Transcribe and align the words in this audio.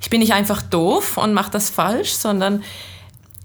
ich 0.00 0.10
bin 0.10 0.20
nicht 0.20 0.32
einfach 0.32 0.62
doof 0.62 1.16
und 1.16 1.34
mache 1.34 1.50
das 1.50 1.70
falsch, 1.70 2.12
sondern 2.12 2.62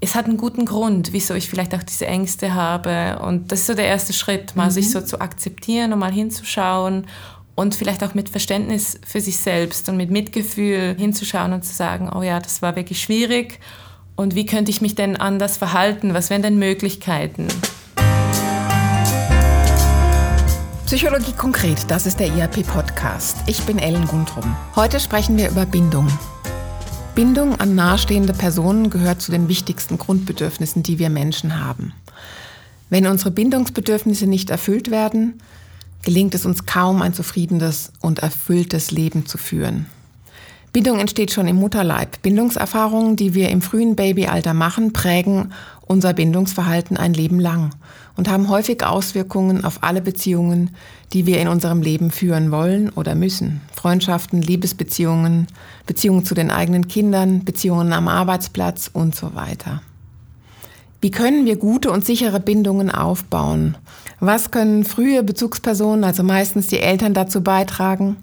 es 0.01 0.15
hat 0.15 0.25
einen 0.25 0.37
guten 0.37 0.65
Grund, 0.65 1.13
wieso 1.13 1.33
ich 1.33 1.49
vielleicht 1.49 1.73
auch 1.75 1.83
diese 1.83 2.05
Ängste 2.05 2.53
habe. 2.53 3.19
Und 3.19 3.51
das 3.51 3.61
ist 3.61 3.67
so 3.67 3.73
der 3.73 3.87
erste 3.87 4.13
Schritt, 4.13 4.55
mal 4.55 4.67
mhm. 4.67 4.71
sich 4.71 4.91
so 4.91 5.01
zu 5.01 5.19
akzeptieren 5.19 5.93
und 5.93 5.99
mal 5.99 6.11
hinzuschauen 6.11 7.07
und 7.55 7.75
vielleicht 7.75 8.03
auch 8.03 8.13
mit 8.13 8.29
Verständnis 8.29 8.99
für 9.05 9.21
sich 9.21 9.37
selbst 9.37 9.87
und 9.89 9.97
mit 9.97 10.11
Mitgefühl 10.11 10.95
hinzuschauen 10.97 11.53
und 11.53 11.63
zu 11.63 11.73
sagen, 11.73 12.09
oh 12.13 12.21
ja, 12.21 12.39
das 12.39 12.61
war 12.61 12.75
wirklich 12.75 13.01
schwierig 13.01 13.59
und 14.15 14.35
wie 14.35 14.45
könnte 14.45 14.71
ich 14.71 14.81
mich 14.81 14.95
denn 14.95 15.17
anders 15.17 15.57
verhalten? 15.57 16.13
Was 16.13 16.29
wären 16.29 16.41
denn 16.41 16.57
Möglichkeiten? 16.57 17.47
Psychologie 20.85 21.33
konkret, 21.33 21.89
das 21.89 22.05
ist 22.05 22.19
der 22.19 22.27
IAP-Podcast. 22.27 23.37
Ich 23.47 23.63
bin 23.63 23.79
Ellen 23.79 24.07
Gundrum. 24.07 24.55
Heute 24.75 24.99
sprechen 24.99 25.35
wir 25.37 25.49
über 25.49 25.65
Bindung. 25.65 26.07
Bindung 27.15 27.57
an 27.61 27.75
nahestehende 27.75 28.33
Personen 28.33 28.89
gehört 28.89 29.21
zu 29.21 29.31
den 29.31 29.47
wichtigsten 29.47 29.97
Grundbedürfnissen, 29.97 30.83
die 30.83 30.99
wir 30.99 31.09
Menschen 31.09 31.63
haben. 31.65 31.93
Wenn 32.89 33.07
unsere 33.07 33.31
Bindungsbedürfnisse 33.31 34.27
nicht 34.27 34.49
erfüllt 34.49 34.91
werden, 34.91 35.41
gelingt 36.03 36.35
es 36.35 36.45
uns 36.45 36.65
kaum, 36.65 37.01
ein 37.01 37.13
zufriedenes 37.13 37.93
und 38.01 38.19
erfülltes 38.19 38.91
Leben 38.91 39.25
zu 39.25 39.37
führen. 39.37 39.85
Bindung 40.73 40.99
entsteht 40.99 41.31
schon 41.31 41.47
im 41.47 41.55
Mutterleib. 41.55 42.21
Bindungserfahrungen, 42.21 43.15
die 43.15 43.33
wir 43.33 43.47
im 43.47 43.61
frühen 43.61 43.95
Babyalter 43.95 44.53
machen, 44.53 44.91
prägen 44.91 45.53
unser 45.87 46.11
Bindungsverhalten 46.11 46.97
ein 46.97 47.13
Leben 47.13 47.39
lang 47.39 47.69
und 48.17 48.29
haben 48.29 48.49
häufig 48.49 48.83
Auswirkungen 48.83 49.63
auf 49.63 49.79
alle 49.81 50.01
Beziehungen, 50.01 50.71
die 51.13 51.25
wir 51.25 51.39
in 51.39 51.47
unserem 51.47 51.81
Leben 51.81 52.11
führen 52.11 52.51
wollen 52.51 52.89
oder 52.89 53.15
müssen. 53.15 53.61
Freundschaften, 53.73 54.41
Liebesbeziehungen, 54.41 55.47
Beziehungen 55.85 56.25
zu 56.25 56.33
den 56.35 56.51
eigenen 56.51 56.87
Kindern, 56.87 57.43
Beziehungen 57.43 57.93
am 57.93 58.07
Arbeitsplatz 58.07 58.89
und 58.91 59.15
so 59.15 59.35
weiter. 59.35 59.81
Wie 61.01 61.11
können 61.11 61.45
wir 61.45 61.57
gute 61.57 61.91
und 61.91 62.03
sichere 62.03 62.39
Bindungen 62.39 62.89
aufbauen? 62.89 63.77
Was 64.19 64.49
können 64.49 64.83
frühe 64.85 65.23
Bezugspersonen, 65.23 66.03
also 66.03 66.23
meistens 66.23 66.67
die 66.67 66.79
Eltern, 66.79 67.13
dazu 67.13 67.41
beitragen? 67.41 68.17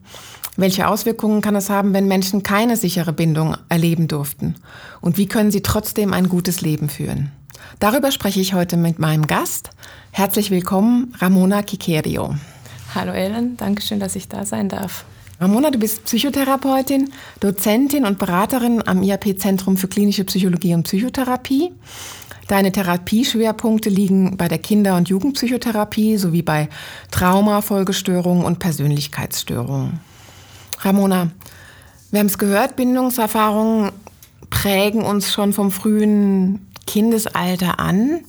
Welche 0.56 0.86
Auswirkungen 0.86 1.41
kann 1.41 1.56
es 1.56 1.70
haben, 1.70 1.95
wenn 1.95 2.06
Menschen 2.06 2.42
keine 2.42 2.77
sichere 2.77 3.14
Bindung 3.14 3.56
erleben 3.70 4.06
durften? 4.06 4.56
Und 5.00 5.17
wie 5.17 5.27
können 5.27 5.50
sie 5.50 5.62
trotzdem 5.62 6.12
ein 6.12 6.28
gutes 6.28 6.61
Leben 6.61 6.91
führen? 6.91 7.33
Darüber 7.81 8.11
spreche 8.11 8.41
ich 8.41 8.53
heute 8.53 8.77
mit 8.77 8.98
meinem 8.98 9.27
Gast. 9.27 9.70
Herzlich 10.11 10.50
willkommen, 10.50 11.14
Ramona 11.19 11.62
Kikerio. 11.62 12.34
Hallo 12.95 13.12
Ellen, 13.12 13.56
danke 13.56 13.80
schön, 13.80 13.98
dass 13.98 14.14
ich 14.14 14.28
da 14.28 14.45
sein 14.45 14.69
darf. 14.69 15.06
Ramona, 15.41 15.70
du 15.70 15.78
bist 15.78 16.05
Psychotherapeutin, 16.05 17.11
Dozentin 17.41 18.05
und 18.05 18.19
Beraterin 18.19 18.86
am 18.86 19.03
IAP-Zentrum 19.03 19.78
für 19.78 19.89
klinische 19.89 20.25
Psychologie 20.25 20.75
und 20.75 20.83
Psychotherapie. 20.83 21.73
Deine 22.48 22.73
Therapieschwerpunkte 22.73 23.89
liegen 23.89 24.36
bei 24.36 24.48
der 24.48 24.58
Kinder- 24.58 24.97
und 24.97 25.08
Jugendpsychotherapie 25.08 26.19
sowie 26.19 26.42
bei 26.42 26.69
Trauma, 27.11 27.62
Folgestörungen 27.62 28.45
und 28.45 28.58
Persönlichkeitsstörungen. 28.58 30.11
Ramona, 30.83 31.30
wir 32.11 32.20
haben 32.20 32.27
es 32.27 32.38
gehört, 32.38 32.77
Bindungserfahrungen 32.77 33.92
prägen 34.50 35.02
uns 35.02 35.33
schon 35.33 35.52
vom 35.52 35.70
frühen 35.70 36.66
Kindesalter 36.86 37.78
an 37.78 38.20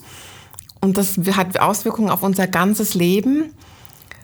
und 0.79 0.97
das 0.97 1.17
hat 1.35 1.59
Auswirkungen 1.59 2.09
auf 2.09 2.23
unser 2.23 2.47
ganzes 2.47 2.93
Leben. 2.93 3.53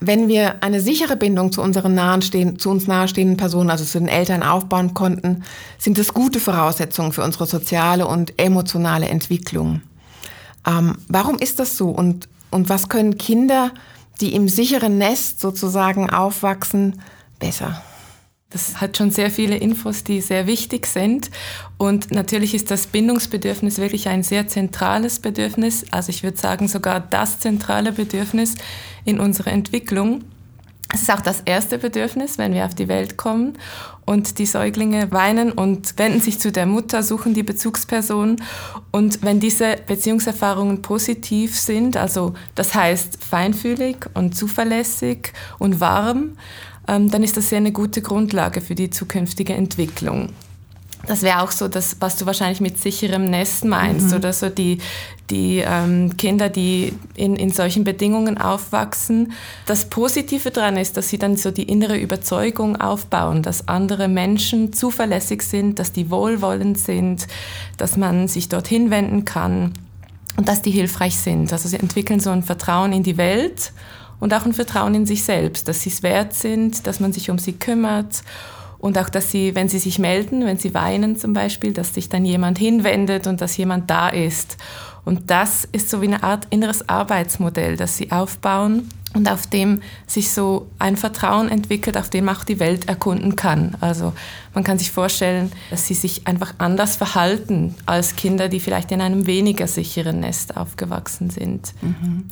Wenn 0.01 0.27
wir 0.27 0.63
eine 0.63 0.79
sichere 0.79 1.17
Bindung 1.17 1.51
zu 1.51 1.61
unseren 1.61 1.93
nahestehenden, 1.93 2.59
zu 2.59 2.69
uns 2.69 2.87
nahestehenden 2.87 3.35
Personen, 3.35 3.69
also 3.69 3.83
zu 3.83 3.99
den 3.99 4.07
Eltern 4.07 4.43
aufbauen 4.43 4.93
konnten, 4.93 5.43
sind 5.77 5.97
das 5.97 6.13
gute 6.13 6.39
Voraussetzungen 6.39 7.11
für 7.11 7.23
unsere 7.23 7.47
soziale 7.47 8.07
und 8.07 8.39
emotionale 8.39 9.09
Entwicklung. 9.09 9.81
Ähm, 10.65 10.97
warum 11.09 11.37
ist 11.37 11.59
das 11.59 11.75
so 11.75 11.89
und, 11.89 12.29
und 12.49 12.69
was 12.69 12.87
können 12.87 13.17
Kinder, 13.17 13.71
die 14.21 14.33
im 14.35 14.47
sicheren 14.47 14.97
Nest 14.97 15.41
sozusagen 15.41 16.09
aufwachsen, 16.09 17.01
besser? 17.39 17.81
Das 18.51 18.81
hat 18.81 18.97
schon 18.97 19.11
sehr 19.11 19.29
viele 19.29 19.57
Infos, 19.57 20.03
die 20.03 20.21
sehr 20.21 20.47
wichtig 20.47 20.87
sind. 20.87 21.29
Und 21.77 22.11
natürlich 22.11 22.55
ist 22.55 22.71
das 22.71 22.87
Bindungsbedürfnis 22.87 23.77
wirklich 23.77 24.09
ein 24.09 24.23
sehr 24.23 24.47
zentrales 24.47 25.19
Bedürfnis. 25.19 25.85
Also 25.91 26.09
ich 26.09 26.23
würde 26.23 26.37
sagen 26.37 26.67
sogar 26.67 26.99
das 26.99 27.39
zentrale 27.39 27.91
Bedürfnis 27.91 28.55
in 29.05 29.19
unserer 29.19 29.51
Entwicklung. 29.51 30.23
Es 30.91 31.03
ist 31.03 31.11
auch 31.11 31.21
das 31.21 31.41
erste 31.41 31.77
Bedürfnis, 31.77 32.39
wenn 32.39 32.55
wir 32.55 32.65
auf 32.65 32.73
die 32.73 32.87
Welt 32.87 33.15
kommen 33.15 33.59
und 34.05 34.39
die 34.39 34.47
Säuglinge 34.47 35.11
weinen 35.11 35.51
und 35.51 35.99
wenden 35.99 36.19
sich 36.19 36.39
zu 36.39 36.51
der 36.51 36.65
Mutter, 36.65 37.03
suchen 37.03 37.35
die 37.35 37.43
Bezugsperson. 37.43 38.37
Und 38.89 39.21
wenn 39.21 39.39
diese 39.39 39.75
Beziehungserfahrungen 39.85 40.81
positiv 40.81 41.55
sind, 41.55 41.95
also 41.95 42.33
das 42.55 42.73
heißt 42.73 43.23
feinfühlig 43.23 43.97
und 44.15 44.35
zuverlässig 44.35 45.33
und 45.59 45.79
warm, 45.79 46.31
dann 46.97 47.23
ist 47.23 47.37
das 47.37 47.49
sehr 47.49 47.57
eine 47.57 47.71
gute 47.71 48.01
Grundlage 48.01 48.61
für 48.61 48.75
die 48.75 48.89
zukünftige 48.89 49.53
Entwicklung. 49.53 50.29
Das 51.07 51.21
wäre 51.21 51.41
auch 51.41 51.51
so 51.51 51.67
das, 51.67 51.95
was 52.01 52.17
du 52.17 52.25
wahrscheinlich 52.25 52.59
mit 52.59 52.77
sicherem 52.77 53.29
Nest 53.29 53.63
meinst, 53.63 54.09
mhm. 54.09 54.17
oder 54.17 54.33
so 54.33 54.49
die, 54.49 54.79
die 55.29 55.63
ähm, 55.65 56.17
Kinder, 56.17 56.49
die 56.49 56.93
in, 57.15 57.35
in 57.35 57.51
solchen 57.51 57.85
Bedingungen 57.85 58.37
aufwachsen. 58.37 59.31
Das 59.65 59.85
Positive 59.89 60.51
daran 60.51 60.75
ist, 60.75 60.97
dass 60.97 61.09
sie 61.09 61.17
dann 61.17 61.37
so 61.37 61.51
die 61.51 61.63
innere 61.63 61.97
Überzeugung 61.97 62.75
aufbauen, 62.75 63.43
dass 63.43 63.67
andere 63.69 64.07
Menschen 64.09 64.73
zuverlässig 64.73 65.41
sind, 65.43 65.79
dass 65.79 65.93
die 65.93 66.11
wohlwollend 66.11 66.77
sind, 66.77 67.27
dass 67.77 67.95
man 67.95 68.27
sich 68.27 68.49
dorthin 68.49 68.91
wenden 68.91 69.23
kann 69.23 69.73
und 70.35 70.49
dass 70.49 70.61
die 70.61 70.71
hilfreich 70.71 71.17
sind. 71.17 71.51
Also 71.53 71.69
sie 71.69 71.77
entwickeln 71.77 72.19
so 72.19 72.29
ein 72.29 72.43
Vertrauen 72.43 72.91
in 72.91 73.03
die 73.03 73.17
Welt 73.17 73.71
und 74.19 74.33
auch 74.33 74.45
ein 74.45 74.53
Vertrauen 74.53 74.95
in 74.95 75.05
sich 75.05 75.23
selbst, 75.23 75.67
dass 75.67 75.81
sie 75.81 75.89
es 75.89 76.03
wert 76.03 76.33
sind, 76.33 76.87
dass 76.87 76.99
man 76.99 77.13
sich 77.13 77.29
um 77.29 77.39
sie 77.39 77.53
kümmert 77.53 78.23
und 78.77 78.97
auch, 78.97 79.09
dass 79.09 79.31
sie, 79.31 79.55
wenn 79.55 79.69
sie 79.69 79.79
sich 79.79 79.99
melden, 79.99 80.45
wenn 80.45 80.57
sie 80.57 80.73
weinen 80.73 81.17
zum 81.17 81.33
Beispiel, 81.33 81.73
dass 81.73 81.93
sich 81.93 82.09
dann 82.09 82.25
jemand 82.25 82.57
hinwendet 82.57 83.27
und 83.27 83.41
dass 83.41 83.57
jemand 83.57 83.89
da 83.89 84.09
ist. 84.09 84.57
Und 85.05 85.29
das 85.29 85.67
ist 85.71 85.89
so 85.89 86.01
wie 86.01 86.07
eine 86.07 86.23
Art 86.23 86.47
inneres 86.49 86.87
Arbeitsmodell, 86.87 87.75
das 87.75 87.97
sie 87.97 88.11
aufbauen 88.11 88.89
und 89.13 89.27
auf 89.29 89.47
dem 89.47 89.81
sich 90.05 90.31
so 90.31 90.67
ein 90.77 90.95
Vertrauen 90.95 91.49
entwickelt, 91.49 91.97
auf 91.97 92.09
dem 92.09 92.29
auch 92.29 92.43
die 92.43 92.59
Welt 92.59 92.87
erkunden 92.87 93.35
kann. 93.35 93.75
Also 93.81 94.13
man 94.53 94.63
kann 94.63 94.77
sich 94.77 94.91
vorstellen, 94.91 95.51
dass 95.71 95.87
sie 95.87 95.95
sich 95.95 96.27
einfach 96.27 96.53
anders 96.59 96.95
verhalten 96.95 97.75
als 97.87 98.15
Kinder, 98.15 98.49
die 98.49 98.59
vielleicht 98.59 98.91
in 98.91 99.01
einem 99.01 99.25
weniger 99.25 99.67
sicheren 99.67 100.19
Nest 100.19 100.57
aufgewachsen 100.57 101.31
sind. 101.31 101.73
Mhm. 101.81 102.25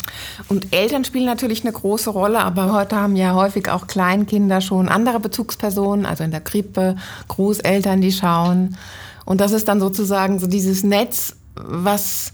Und 0.49 0.73
Eltern 0.73 1.03
spielen 1.03 1.25
natürlich 1.25 1.63
eine 1.63 1.73
große 1.73 2.11
Rolle, 2.11 2.39
aber 2.39 2.71
heute 2.73 2.95
haben 2.95 3.15
ja 3.15 3.33
häufig 3.33 3.69
auch 3.69 3.87
Kleinkinder 3.87 4.61
schon 4.61 4.87
andere 4.87 5.19
Bezugspersonen, 5.19 6.05
also 6.05 6.23
in 6.23 6.31
der 6.31 6.41
Krippe, 6.41 6.95
Großeltern, 7.27 8.01
die 8.01 8.11
schauen. 8.11 8.77
Und 9.25 9.41
das 9.41 9.51
ist 9.51 9.67
dann 9.67 9.79
sozusagen 9.79 10.37
so 10.37 10.45
dieses 10.45 10.83
Netz, 10.83 11.35
was 11.55 12.33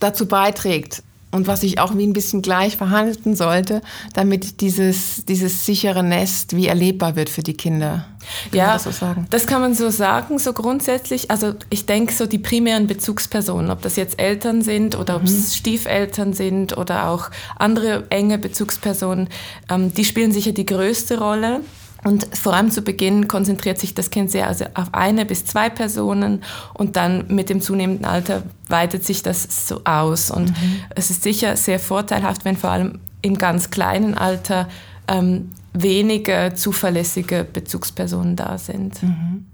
dazu 0.00 0.26
beiträgt, 0.26 1.02
und 1.30 1.46
was 1.46 1.60
sich 1.60 1.78
auch 1.78 1.96
wie 1.96 2.06
ein 2.06 2.12
bisschen 2.12 2.42
gleich 2.42 2.76
verhalten 2.76 3.36
sollte, 3.36 3.82
damit 4.14 4.60
dieses, 4.60 5.24
dieses 5.26 5.66
sichere 5.66 6.02
Nest 6.02 6.56
wie 6.56 6.66
erlebbar 6.66 7.16
wird 7.16 7.28
für 7.28 7.42
die 7.42 7.54
Kinder. 7.54 8.06
Kann 8.50 8.58
ja, 8.58 8.72
das, 8.74 8.84
so 8.84 8.90
sagen? 8.90 9.26
das 9.30 9.46
kann 9.46 9.60
man 9.60 9.74
so 9.74 9.90
sagen, 9.90 10.38
so 10.38 10.52
grundsätzlich. 10.52 11.30
Also 11.30 11.54
ich 11.70 11.86
denke, 11.86 12.14
so 12.14 12.26
die 12.26 12.38
primären 12.38 12.86
Bezugspersonen, 12.86 13.70
ob 13.70 13.82
das 13.82 13.96
jetzt 13.96 14.18
Eltern 14.18 14.62
sind 14.62 14.98
oder 14.98 15.16
ob 15.16 15.24
es 15.24 15.32
mhm. 15.32 15.56
Stiefeltern 15.56 16.32
sind 16.32 16.76
oder 16.76 17.08
auch 17.08 17.30
andere 17.56 18.04
enge 18.10 18.38
Bezugspersonen, 18.38 19.28
ähm, 19.70 19.92
die 19.92 20.04
spielen 20.04 20.32
sicher 20.32 20.52
die 20.52 20.66
größte 20.66 21.18
Rolle. 21.18 21.60
Und 22.04 22.28
vor 22.36 22.54
allem 22.54 22.70
zu 22.70 22.82
Beginn 22.82 23.26
konzentriert 23.26 23.78
sich 23.78 23.94
das 23.94 24.10
Kind 24.10 24.30
sehr 24.30 24.46
also 24.46 24.66
auf 24.74 24.88
eine 24.92 25.24
bis 25.24 25.44
zwei 25.44 25.68
Personen 25.68 26.42
und 26.74 26.96
dann 26.96 27.24
mit 27.28 27.50
dem 27.50 27.60
zunehmenden 27.60 28.06
Alter 28.06 28.44
weitet 28.68 29.04
sich 29.04 29.22
das 29.22 29.68
so 29.68 29.80
aus. 29.84 30.30
Und 30.30 30.50
mhm. 30.50 30.80
es 30.94 31.10
ist 31.10 31.22
sicher 31.22 31.56
sehr 31.56 31.80
vorteilhaft, 31.80 32.44
wenn 32.44 32.56
vor 32.56 32.70
allem 32.70 33.00
im 33.20 33.36
ganz 33.36 33.70
kleinen 33.70 34.16
Alter 34.16 34.68
ähm, 35.08 35.50
wenige 35.72 36.52
zuverlässige 36.54 37.44
Bezugspersonen 37.44 38.36
da 38.36 38.58
sind. 38.58 39.02
Mhm. 39.02 39.46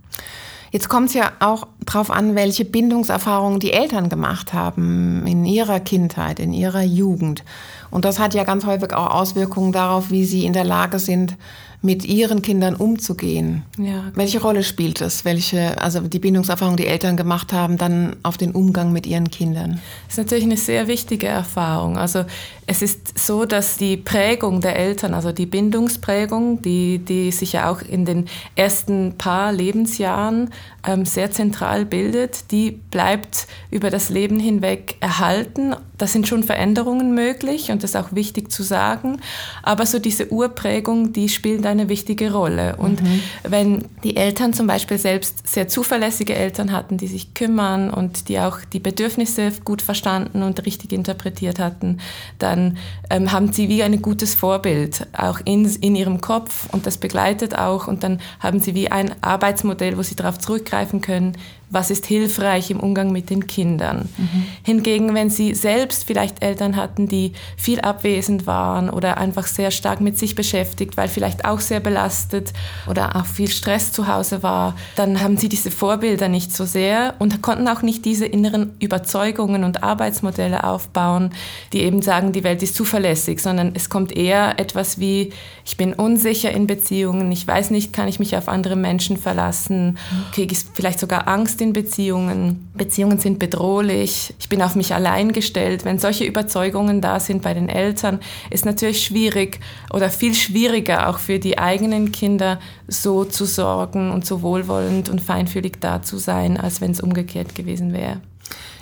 Jetzt 0.71 0.89
kommt 0.89 1.11
es 1.11 1.15
ja 1.15 1.31
auch 1.39 1.69
darauf 1.87 2.11
an, 2.11 2.35
welche 2.35 2.65
Bindungserfahrungen 2.65 3.61
die 3.61 3.73
Eltern 3.73 4.09
gemacht 4.09 4.53
haben 4.53 5.25
in 5.25 5.45
ihrer 5.45 5.79
Kindheit, 5.79 6.41
in 6.41 6.53
ihrer 6.53 6.83
Jugend. 6.83 7.45
Und 7.93 8.05
das 8.05 8.19
hat 8.19 8.35
ja 8.35 8.43
ganz 8.43 8.67
häufig 8.67 8.93
auch 8.93 9.15
Auswirkungen 9.15 9.71
darauf, 9.71 10.11
wie 10.11 10.25
sie 10.25 10.45
in 10.45 10.53
der 10.53 10.65
Lage 10.65 10.99
sind, 10.99 11.37
mit 11.85 12.07
ihren 12.07 12.41
Kindern 12.41 12.75
umzugehen. 12.75 13.63
Ja, 13.77 14.11
Welche 14.15 14.41
Rolle 14.41 14.65
spielt 14.65 15.03
es? 15.03 15.27
Welche, 15.27 15.81
also 15.83 16.01
die 16.01 16.19
Bindungserfahrung, 16.19 16.77
die 16.77 16.87
Eltern 16.87 17.19
gemacht 17.19 17.53
haben, 17.53 17.77
dann 17.77 18.17
auf 18.23 18.39
den 18.39 18.53
Umgang 18.53 18.91
mit 18.91 19.07
ihren 19.07 19.31
Kindern? 19.31 19.83
Das 20.07 20.15
ist 20.15 20.25
natürlich 20.25 20.45
eine 20.45 20.57
sehr 20.57 20.89
wichtige 20.89 21.27
Erfahrung. 21.27 21.99
Also 21.99 22.25
es 22.67 22.83
ist 22.83 23.19
so, 23.19 23.45
dass 23.45 23.77
die 23.77 23.97
Prägung 23.97 24.61
der 24.61 24.77
Eltern, 24.77 25.15
also 25.15 25.33
die 25.33 25.47
Bindungsprägung, 25.47 26.63
die, 26.63 26.99
die 26.99 27.31
sich 27.31 27.53
ja 27.53 27.71
auch 27.71 27.83
in 27.83 28.05
den 28.05 28.27
ersten 28.57 29.17
paar 29.19 29.53
Lebensjahren 29.53 30.51
ähm, 30.87 31.05
sehr 31.05 31.31
zentral 31.31 31.85
bildet, 31.85 32.51
die 32.51 32.71
bleibt 32.71 33.47
über 33.71 33.91
das 33.91 34.09
Leben 34.09 34.39
hinweg 34.39 34.97
erhalten. 35.01 35.75
Da 35.99 36.07
sind 36.07 36.27
schon 36.27 36.43
Veränderungen 36.43 37.15
möglich 37.15 37.71
und 37.71 37.83
das 37.83 37.91
ist 37.91 37.97
auch 37.97 38.13
wichtig 38.13 38.51
zu 38.51 38.63
sagen. 38.63 39.21
Aber 39.63 39.87
so 39.87 39.99
diese 39.99 40.33
Urprägung, 40.33 41.13
die 41.13 41.29
spielt 41.29 41.67
eine 41.67 41.89
wichtige 41.89 42.33
Rolle. 42.33 42.77
Und 42.77 43.03
mhm. 43.03 43.21
wenn 43.43 43.85
die 44.03 44.17
Eltern 44.17 44.53
zum 44.53 44.67
Beispiel 44.67 44.99
selbst 44.99 45.47
sehr 45.47 45.69
zuverlässige 45.69 46.35
Eltern 46.35 46.73
hatten, 46.73 46.97
die 46.97 47.09
sich 47.09 47.35
kümmern 47.35 47.91
und 47.91 48.29
die 48.29 48.39
auch 48.41 48.59
die 48.73 48.81
Bedürfnisse 48.81 49.53
gut 49.65 49.83
verstanden 49.83 50.43
und 50.43 50.65
richtig 50.67 50.93
interpretiert 50.93 51.59
hatten, 51.59 51.99
dann 52.39 52.54
ähm, 53.11 53.33
haben 53.33 53.53
sie 53.53 53.69
wie 53.69 53.83
ein 53.83 54.01
gutes 54.03 54.35
Vorbild 54.35 55.06
auch 55.12 55.41
in, 55.45 55.67
in 55.67 55.97
ihrem 55.97 56.21
Kopf 56.21 56.69
und 56.73 56.87
das 56.87 56.99
begleitet 56.99 57.56
auch. 57.56 57.87
Und 57.87 58.03
dann 58.03 58.21
haben 58.41 58.61
sie 58.61 58.75
wie 58.75 58.91
ein 58.91 59.15
Arbeitsmodell, 59.23 59.97
wo 59.97 60.03
sie 60.03 60.17
darauf 60.17 60.39
zurückgreifen 60.39 61.01
können, 61.01 61.37
was 61.75 61.91
ist 61.91 62.06
hilfreich 62.06 62.71
im 62.71 62.81
Umgang 62.81 63.12
mit 63.12 63.31
den 63.31 63.47
Kindern. 63.47 64.09
Mhm. 64.17 64.47
Hingegen, 64.62 65.15
wenn 65.15 65.31
sie 65.31 65.55
selbst 65.55 66.05
vielleicht 66.05 66.43
Eltern 66.43 66.76
hatten, 66.76 67.09
die 67.09 67.32
viel 67.56 67.81
abwesend 67.81 68.47
waren 68.47 68.88
oder 68.88 69.19
einfach 69.19 69.47
sehr 69.47 69.71
stark 69.71 70.00
mit 70.00 70.19
sich 70.19 70.35
beschäftigt, 70.35 70.97
weil 70.97 71.09
vielleicht 71.09 71.44
auch 71.44 71.61
sehr 71.61 71.81
belastet 71.81 72.53
oder 72.88 73.17
auch 73.17 73.26
viel 73.26 73.50
Stress 73.50 73.93
zu 73.93 74.09
Hause 74.09 74.43
war, 74.43 74.76
dann 74.97 75.21
haben 75.21 75.37
sie 75.37 75.49
diese 75.49 75.71
Vorbilder 75.71 76.29
nicht 76.29 76.55
so 76.55 76.65
sehr 76.65 77.15
und 77.19 77.43
konnten 77.43 77.69
auch 77.69 77.82
nicht 77.82 78.05
diese 78.05 78.27
inneren 78.27 78.75
Überzeugungen 78.79 79.65
und 79.65 79.82
Arbeitsmodelle 79.82 80.65
aufbauen, 80.65 81.31
die 81.73 81.81
eben 81.81 82.03
sagen, 82.03 82.32
die 82.32 82.44
Welt 82.44 82.62
ist 82.62 82.77
zuverlässig, 82.77 83.41
sondern 83.41 83.73
es 83.75 83.88
kommt 83.91 84.17
eher 84.17 84.59
etwas 84.59 84.99
wie, 84.99 85.32
ich 85.65 85.77
bin 85.77 85.93
unsicher 85.93 86.50
in 86.53 86.67
Beziehungen, 86.67 87.32
ich 87.32 87.47
weiß 87.47 87.70
nicht, 87.70 87.93
kann 87.93 88.09
ich 88.09 88.19
mich 88.19 88.37
auf 88.37 88.49
andere 88.49 88.77
Menschen 88.77 89.17
verlassen, 89.17 89.99
kriege 90.32 90.53
ich 90.53 90.65
vielleicht 90.75 91.00
sogar 91.00 91.27
Angst 91.27 91.61
in 91.65 91.73
Beziehungen, 91.73 92.69
Beziehungen 92.75 93.19
sind 93.19 93.39
bedrohlich, 93.39 94.35
ich 94.39 94.51
bin 94.51 94.61
auf 94.61 94.77
mich 94.77 94.95
allein 94.95 95.33
gestellt. 95.33 95.87
Wenn 95.87 95.99
solche 95.99 96.25
Überzeugungen 96.25 97.01
da 97.01 97.19
sind 97.19 97.43
bei 97.43 97.55
den 97.55 97.71
Eltern, 97.71 98.21
ist 98.51 98.67
natürlich 98.67 99.03
schwierig 99.03 99.61
oder 99.93 100.11
viel 100.11 100.35
schwieriger 100.35 101.09
auch 101.09 101.19
für 101.19 101.39
die 101.39 101.59
eigenen 101.59 102.13
Kinder 102.13 102.61
so 102.87 103.25
zu 103.25 103.47
sorgen 103.47 104.11
und 104.11 104.27
so 104.27 104.43
wohlwollend 104.43 105.09
und 105.09 105.23
feinfühlig 105.23 105.81
da 105.81 106.03
zu 106.03 106.19
sein, 106.19 106.59
als 106.59 106.83
wenn 106.83 106.91
es 106.91 107.01
umgekehrt 107.01 107.55
gewesen 107.55 107.95
wäre. 107.95 108.21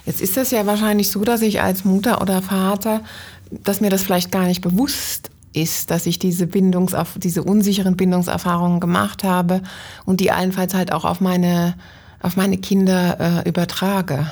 Jetzt 0.05 0.21
ist 0.21 0.37
es 0.37 0.51
ja 0.51 0.67
wahrscheinlich 0.67 1.11
so, 1.11 1.23
dass 1.23 1.41
ich 1.41 1.63
als 1.63 1.85
Mutter 1.85 2.21
oder 2.21 2.43
Vater, 2.43 3.03
dass 3.51 3.81
mir 3.81 3.91
das 3.91 4.03
vielleicht 4.03 4.33
gar 4.33 4.47
nicht 4.47 4.61
bewusst 4.61 5.31
ist, 5.53 5.93
dass 5.93 6.07
ich 6.07 6.19
diese 6.19 6.49
Bindungs 6.49 6.97
diese 7.17 7.45
unsicheren 7.45 7.97
Bindungserfahrungen 7.97 8.81
gemacht 8.81 9.23
habe 9.23 9.63
und 10.05 10.19
die 10.19 10.33
allenfalls 10.33 10.75
halt 10.75 10.93
auch 10.93 11.05
auf 11.05 11.21
meine 11.21 11.75
auf 12.23 12.37
meine 12.37 12.59
Kinder 12.59 13.43
äh, 13.45 13.49
übertrage. 13.49 14.27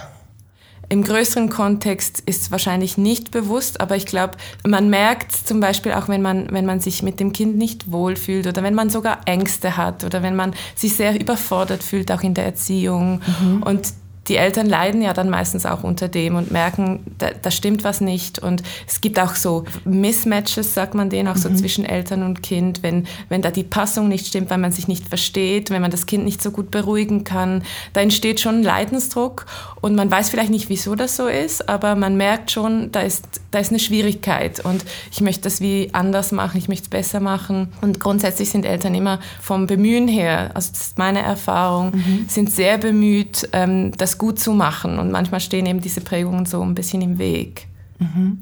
Im 0.88 1.04
größeren 1.04 1.50
Kontext 1.50 2.20
ist 2.26 2.42
es 2.42 2.50
wahrscheinlich 2.50 2.98
nicht 2.98 3.30
bewusst, 3.30 3.80
aber 3.80 3.94
ich 3.94 4.06
glaube, 4.06 4.32
man 4.66 4.90
merkt 4.90 5.30
zum 5.30 5.60
Beispiel 5.60 5.92
auch, 5.92 6.08
wenn 6.08 6.20
man, 6.20 6.48
wenn 6.50 6.66
man 6.66 6.80
sich 6.80 7.04
mit 7.04 7.20
dem 7.20 7.32
Kind 7.32 7.56
nicht 7.56 7.92
wohlfühlt 7.92 8.48
oder 8.48 8.64
wenn 8.64 8.74
man 8.74 8.90
sogar 8.90 9.20
Ängste 9.24 9.76
hat 9.76 10.02
oder 10.02 10.24
wenn 10.24 10.34
man 10.34 10.52
sich 10.74 10.96
sehr 10.96 11.20
überfordert 11.20 11.84
fühlt, 11.84 12.10
auch 12.10 12.22
in 12.22 12.34
der 12.34 12.44
Erziehung. 12.44 13.20
Mhm. 13.40 13.62
Und 13.62 13.92
die 14.30 14.36
Eltern 14.36 14.66
leiden 14.66 15.02
ja 15.02 15.12
dann 15.12 15.28
meistens 15.28 15.66
auch 15.66 15.82
unter 15.82 16.06
dem 16.06 16.36
und 16.36 16.52
merken, 16.52 17.00
da, 17.18 17.30
da, 17.42 17.50
stimmt 17.50 17.82
was 17.82 18.00
nicht. 18.00 18.38
Und 18.38 18.62
es 18.86 19.00
gibt 19.00 19.18
auch 19.18 19.34
so 19.34 19.64
Mismatches, 19.84 20.72
sagt 20.72 20.94
man 20.94 21.10
denen, 21.10 21.26
auch 21.26 21.36
so 21.36 21.50
mhm. 21.50 21.56
zwischen 21.56 21.84
Eltern 21.84 22.22
und 22.22 22.40
Kind, 22.40 22.84
wenn, 22.84 23.08
wenn 23.28 23.42
da 23.42 23.50
die 23.50 23.64
Passung 23.64 24.06
nicht 24.06 24.28
stimmt, 24.28 24.48
weil 24.48 24.58
man 24.58 24.70
sich 24.70 24.86
nicht 24.86 25.08
versteht, 25.08 25.70
wenn 25.70 25.82
man 25.82 25.90
das 25.90 26.06
Kind 26.06 26.24
nicht 26.24 26.40
so 26.40 26.52
gut 26.52 26.70
beruhigen 26.70 27.24
kann, 27.24 27.64
da 27.92 28.02
entsteht 28.02 28.38
schon 28.38 28.62
Leidensdruck 28.62 29.46
und 29.80 29.96
man 29.96 30.08
weiß 30.08 30.30
vielleicht 30.30 30.50
nicht, 30.50 30.68
wieso 30.68 30.94
das 30.94 31.16
so 31.16 31.26
ist, 31.26 31.68
aber 31.68 31.96
man 31.96 32.16
merkt 32.16 32.52
schon, 32.52 32.92
da 32.92 33.00
ist, 33.00 33.40
da 33.50 33.58
ist 33.58 33.70
eine 33.70 33.80
Schwierigkeit 33.80 34.64
und 34.64 34.84
ich 35.10 35.20
möchte 35.20 35.42
das 35.42 35.60
wie 35.60 35.90
anders 35.92 36.30
machen, 36.30 36.56
ich 36.56 36.68
möchte 36.68 36.84
es 36.84 36.90
besser 36.90 37.18
machen. 37.18 37.72
Und 37.80 37.98
grundsätzlich 37.98 38.50
sind 38.50 38.64
Eltern 38.64 38.94
immer 38.94 39.18
vom 39.40 39.66
Bemühen 39.66 40.06
her, 40.06 40.52
also 40.54 40.70
das 40.70 40.82
ist 40.82 40.98
meine 40.98 41.22
Erfahrung, 41.22 41.92
mhm. 41.94 42.26
sind 42.28 42.52
sehr 42.52 42.78
bemüht, 42.78 43.48
ähm, 43.52 43.90
das 43.96 44.19
gut 44.20 44.38
zu 44.38 44.52
machen. 44.52 45.00
Und 45.00 45.10
manchmal 45.10 45.40
stehen 45.40 45.66
eben 45.66 45.80
diese 45.80 46.02
Prägungen 46.02 46.46
so 46.46 46.62
ein 46.62 46.74
bisschen 46.76 47.02
im 47.02 47.18
Weg. 47.18 47.66
Mhm. 47.98 48.40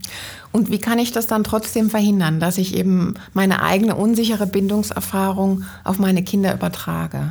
Und 0.53 0.71
wie 0.71 0.79
kann 0.79 0.99
ich 0.99 1.13
das 1.13 1.27
dann 1.27 1.45
trotzdem 1.45 1.89
verhindern, 1.89 2.41
dass 2.41 2.59
ich 2.59 2.75
eben 2.75 3.15
meine 3.33 3.63
eigene 3.63 3.95
unsichere 3.95 4.47
Bindungserfahrung 4.47 5.63
auf 5.85 5.99
meine 5.99 6.23
Kinder 6.23 6.53
übertrage? 6.53 7.31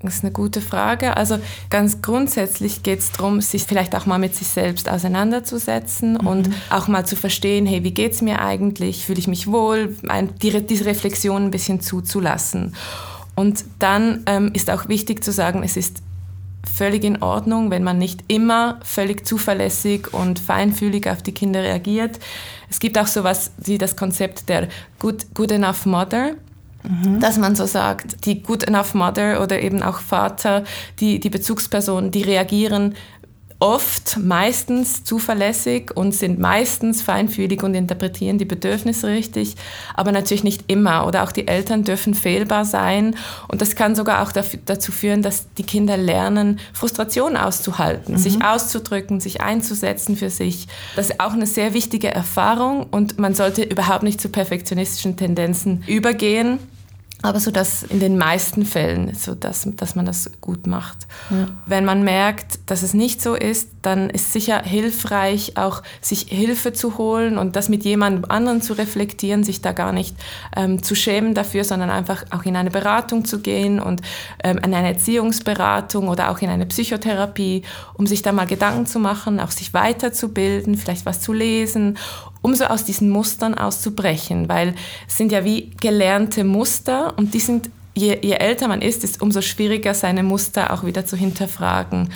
Das 0.00 0.16
ist 0.16 0.24
eine 0.24 0.32
gute 0.32 0.60
Frage. 0.60 1.16
Also 1.16 1.38
ganz 1.70 2.02
grundsätzlich 2.02 2.82
geht 2.82 3.00
es 3.00 3.12
darum, 3.12 3.40
sich 3.40 3.64
vielleicht 3.64 3.94
auch 3.94 4.06
mal 4.06 4.18
mit 4.18 4.34
sich 4.34 4.48
selbst 4.48 4.88
auseinanderzusetzen 4.88 6.14
mhm. 6.14 6.26
und 6.26 6.50
auch 6.70 6.88
mal 6.88 7.04
zu 7.04 7.16
verstehen, 7.16 7.66
hey, 7.66 7.84
wie 7.84 7.92
geht 7.92 8.12
es 8.12 8.22
mir 8.22 8.40
eigentlich? 8.40 9.06
Fühle 9.06 9.18
ich 9.18 9.28
mich 9.28 9.46
wohl? 9.48 9.96
diese 10.68 10.84
Reflexion 10.84 11.44
ein 11.44 11.50
bisschen 11.50 11.80
zuzulassen. 11.80 12.74
Und 13.34 13.64
dann 13.78 14.22
ähm, 14.26 14.50
ist 14.52 14.70
auch 14.70 14.88
wichtig 14.88 15.24
zu 15.24 15.32
sagen, 15.32 15.62
es 15.62 15.76
ist 15.76 16.02
völlig 16.70 17.04
in 17.04 17.22
Ordnung, 17.22 17.70
wenn 17.70 17.82
man 17.82 17.98
nicht 17.98 18.24
immer 18.28 18.78
völlig 18.84 19.26
zuverlässig 19.26 20.12
und 20.12 20.38
feinfühlig 20.38 21.08
auf 21.08 21.22
die 21.22 21.32
Kinder 21.32 21.62
reagiert. 21.62 22.18
Es 22.70 22.80
gibt 22.80 22.98
auch 22.98 23.06
sowas 23.06 23.52
wie 23.58 23.78
das 23.78 23.96
Konzept 23.96 24.48
der 24.48 24.68
Good, 24.98 25.34
good 25.34 25.52
Enough 25.52 25.86
Mother. 25.86 26.32
Mhm. 26.84 27.20
Dass 27.20 27.38
man 27.38 27.54
so 27.54 27.66
sagt, 27.66 28.26
die 28.26 28.42
Good 28.42 28.64
Enough 28.64 28.94
Mother 28.94 29.40
oder 29.40 29.60
eben 29.60 29.82
auch 29.82 30.00
Vater, 30.00 30.64
die, 30.98 31.20
die 31.20 31.30
Bezugspersonen, 31.30 32.10
die 32.10 32.22
reagieren 32.22 32.94
oft, 33.62 34.18
meistens 34.18 35.04
zuverlässig 35.04 35.96
und 35.96 36.12
sind 36.12 36.40
meistens 36.40 37.00
feinfühlig 37.00 37.62
und 37.62 37.76
interpretieren 37.76 38.36
die 38.36 38.44
Bedürfnisse 38.44 39.06
richtig, 39.06 39.54
aber 39.94 40.10
natürlich 40.10 40.42
nicht 40.42 40.64
immer. 40.66 41.06
Oder 41.06 41.22
auch 41.22 41.30
die 41.30 41.46
Eltern 41.46 41.84
dürfen 41.84 42.14
fehlbar 42.14 42.64
sein. 42.64 43.14
Und 43.46 43.62
das 43.62 43.76
kann 43.76 43.94
sogar 43.94 44.22
auch 44.22 44.32
dazu 44.32 44.90
führen, 44.90 45.22
dass 45.22 45.46
die 45.54 45.62
Kinder 45.62 45.96
lernen, 45.96 46.58
Frustration 46.72 47.36
auszuhalten, 47.36 48.14
mhm. 48.14 48.18
sich 48.18 48.44
auszudrücken, 48.44 49.20
sich 49.20 49.40
einzusetzen 49.42 50.16
für 50.16 50.28
sich. 50.28 50.66
Das 50.96 51.10
ist 51.10 51.20
auch 51.20 51.32
eine 51.32 51.46
sehr 51.46 51.72
wichtige 51.72 52.12
Erfahrung 52.12 52.88
und 52.90 53.20
man 53.20 53.36
sollte 53.36 53.62
überhaupt 53.62 54.02
nicht 54.02 54.20
zu 54.20 54.28
perfektionistischen 54.28 55.16
Tendenzen 55.16 55.84
übergehen 55.86 56.58
aber 57.22 57.38
so 57.38 57.52
dass 57.52 57.84
in 57.84 58.00
den 58.00 58.18
meisten 58.18 58.64
Fällen, 58.64 59.14
so 59.14 59.34
dass, 59.34 59.66
dass 59.76 59.94
man 59.94 60.04
das 60.04 60.30
gut 60.40 60.66
macht. 60.66 61.06
Ja. 61.30 61.46
Wenn 61.66 61.84
man 61.84 62.02
merkt, 62.02 62.58
dass 62.66 62.82
es 62.82 62.94
nicht 62.94 63.22
so 63.22 63.34
ist, 63.34 63.68
dann 63.82 64.10
ist 64.10 64.32
sicher 64.32 64.62
hilfreich, 64.62 65.56
auch 65.56 65.82
sich 66.00 66.26
Hilfe 66.28 66.72
zu 66.72 66.98
holen 66.98 67.38
und 67.38 67.54
das 67.54 67.68
mit 67.68 67.84
jemandem 67.84 68.24
anderen 68.28 68.60
zu 68.60 68.72
reflektieren, 68.72 69.44
sich 69.44 69.60
da 69.60 69.72
gar 69.72 69.92
nicht 69.92 70.16
ähm, 70.56 70.82
zu 70.82 70.94
schämen 70.94 71.34
dafür, 71.34 71.64
sondern 71.64 71.90
einfach 71.90 72.24
auch 72.30 72.44
in 72.44 72.56
eine 72.56 72.70
Beratung 72.70 73.24
zu 73.24 73.40
gehen 73.40 73.78
und 73.78 74.02
ähm, 74.42 74.58
in 74.58 74.74
eine 74.74 74.88
Erziehungsberatung 74.88 76.08
oder 76.08 76.30
auch 76.30 76.40
in 76.40 76.50
eine 76.50 76.66
Psychotherapie, 76.66 77.62
um 77.94 78.06
sich 78.06 78.22
da 78.22 78.32
mal 78.32 78.46
Gedanken 78.46 78.86
zu 78.86 78.98
machen, 78.98 79.38
auch 79.38 79.52
sich 79.52 79.72
weiterzubilden, 79.72 80.76
vielleicht 80.76 81.06
was 81.06 81.20
zu 81.20 81.32
lesen 81.32 81.98
um 82.42 82.54
so 82.54 82.64
aus 82.64 82.84
diesen 82.84 83.08
Mustern 83.08 83.54
auszubrechen, 83.54 84.48
weil 84.48 84.74
es 85.08 85.16
sind 85.16 85.32
ja 85.32 85.44
wie 85.44 85.70
gelernte 85.80 86.44
Muster 86.44 87.14
und 87.16 87.34
die 87.34 87.40
sind, 87.40 87.70
je, 87.94 88.18
je 88.20 88.34
älter 88.34 88.68
man 88.68 88.82
ist, 88.82 89.04
ist 89.04 89.22
umso 89.22 89.40
schwieriger, 89.40 89.94
seine 89.94 90.22
Muster 90.22 90.72
auch 90.72 90.84
wieder 90.84 91.06
zu 91.06 91.16
hinterfragen. 91.16 92.10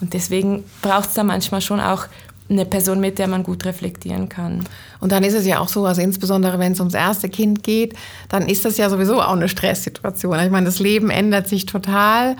Und 0.00 0.14
deswegen 0.14 0.64
braucht 0.82 1.08
es 1.08 1.14
da 1.14 1.24
manchmal 1.24 1.60
schon 1.60 1.80
auch 1.80 2.06
eine 2.50 2.66
Person, 2.66 3.00
mit 3.00 3.18
der 3.18 3.28
man 3.28 3.42
gut 3.42 3.64
reflektieren 3.64 4.28
kann. 4.28 4.64
Und 4.98 5.12
dann 5.12 5.22
ist 5.22 5.34
es 5.34 5.46
ja 5.46 5.60
auch 5.60 5.68
so, 5.68 5.86
also 5.86 6.02
insbesondere 6.02 6.58
wenn 6.58 6.72
es 6.72 6.80
ums 6.80 6.94
erste 6.94 7.28
Kind 7.28 7.62
geht, 7.62 7.94
dann 8.28 8.48
ist 8.48 8.64
das 8.64 8.76
ja 8.76 8.90
sowieso 8.90 9.22
auch 9.22 9.32
eine 9.32 9.48
Stresssituation. 9.48 10.38
Ich 10.40 10.50
meine, 10.50 10.66
das 10.66 10.80
Leben 10.80 11.10
ändert 11.10 11.48
sich 11.48 11.66
total. 11.66 12.36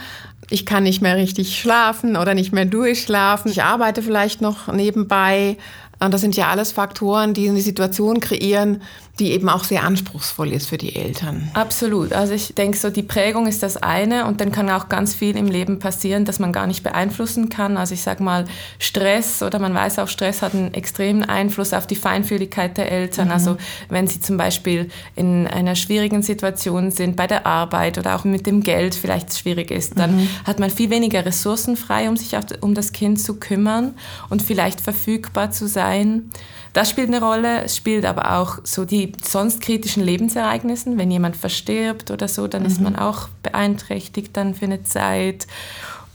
Ich 0.51 0.67
kann 0.67 0.83
nicht 0.83 1.01
mehr 1.01 1.17
richtig 1.17 1.59
schlafen 1.61 2.17
oder 2.17 2.35
nicht 2.35 2.53
mehr 2.53 2.65
durchschlafen. 2.65 3.53
Ich 3.53 3.63
arbeite 3.63 4.03
vielleicht 4.03 4.41
noch 4.41 4.67
nebenbei. 4.73 5.57
Und 6.03 6.15
das 6.15 6.23
sind 6.23 6.35
ja 6.35 6.49
alles 6.49 6.73
Faktoren, 6.73 7.35
die 7.35 7.49
eine 7.49 7.61
Situation 7.61 8.21
kreieren, 8.21 8.83
die 9.21 9.33
eben 9.33 9.51
auch 9.51 9.65
sehr 9.65 9.85
anspruchsvoll 9.85 10.51
ist 10.51 10.67
für 10.67 10.79
die 10.79 10.97
Eltern. 10.97 11.51
Absolut. 11.53 12.15
Also 12.15 12.33
ich 12.33 12.55
denke 12.55 12.79
so, 12.79 12.89
die 12.89 13.03
Prägung 13.03 13.47
ist 13.47 13.63
das 13.63 13.77
eine 13.77 14.27
und 14.27 14.41
dann 14.41 14.51
kann 14.51 14.71
auch 14.71 14.89
ganz 14.89 15.15
viel 15.15 15.37
im 15.37 15.47
Leben 15.47 15.79
passieren, 15.79 16.25
das 16.25 16.39
man 16.39 16.53
gar 16.53 16.67
nicht 16.67 16.83
beeinflussen 16.83 17.51
kann. 17.51 17.77
Also 17.77 17.93
ich 17.93 18.03
sage 18.03 18.23
mal 18.23 18.47
Stress 18.79 19.43
oder 19.43 19.59
man 19.59 19.75
weiß 19.75 19.99
auch, 19.99 20.09
Stress 20.09 20.41
hat 20.41 20.55
einen 20.55 20.73
extremen 20.73 21.23
Einfluss 21.23 21.75
auf 21.75 21.87
die 21.87 21.97
Feinfühligkeit 21.97 22.79
der 22.79 22.91
Eltern. 22.91 23.27
Mhm. 23.27 23.33
Also 23.33 23.57
wenn 23.91 24.07
sie 24.07 24.21
zum 24.21 24.39
Beispiel 24.39 24.91
in 25.17 25.47
einer 25.47 25.77
schwierigen 25.77 26.23
Situation 26.23 26.91
sind 26.91 27.17
bei 27.17 27.27
der 27.27 27.47
Arbeit 27.47 27.99
oder 27.99 28.17
auch 28.17 28.25
mit 28.25 28.47
dem 28.47 28.63
Geld 28.63 28.95
vielleicht 28.95 29.37
schwierig 29.37 29.71
ist, 29.71 29.99
dann 29.99 30.17
mhm. 30.17 30.29
hat 30.45 30.59
man 30.59 30.71
viel 30.71 30.89
weniger 30.89 31.27
Ressourcen 31.27 31.77
frei, 31.77 32.09
um 32.09 32.17
sich 32.17 32.31
um 32.63 32.75
das 32.75 32.93
Kind 32.93 33.21
zu 33.21 33.35
kümmern 33.35 33.95
und 34.31 34.41
vielleicht 34.43 34.81
verfügbar 34.81 35.51
zu 35.51 35.69
sein. 35.69 36.31
Das 36.73 36.91
spielt 36.91 37.09
eine 37.09 37.21
Rolle. 37.21 37.65
Es 37.65 37.77
spielt 37.77 38.05
aber 38.05 38.39
auch 38.39 38.59
so 38.65 38.85
die 38.85 39.13
sonst 39.23 39.61
kritischen 39.61 40.05
Lebensereignisse. 40.05 40.97
Wenn 40.97 41.11
jemand 41.11 41.37
verstirbt 41.37 42.11
oder 42.11 42.29
so, 42.29 42.47
dann 42.47 42.63
mhm. 42.63 42.69
ist 42.69 42.81
man 42.81 42.97
auch 42.97 43.29
beeinträchtigt 43.43 44.37
dann 44.37 44.55
für 44.55 44.67
eine 44.67 44.83
Zeit. 44.85 45.47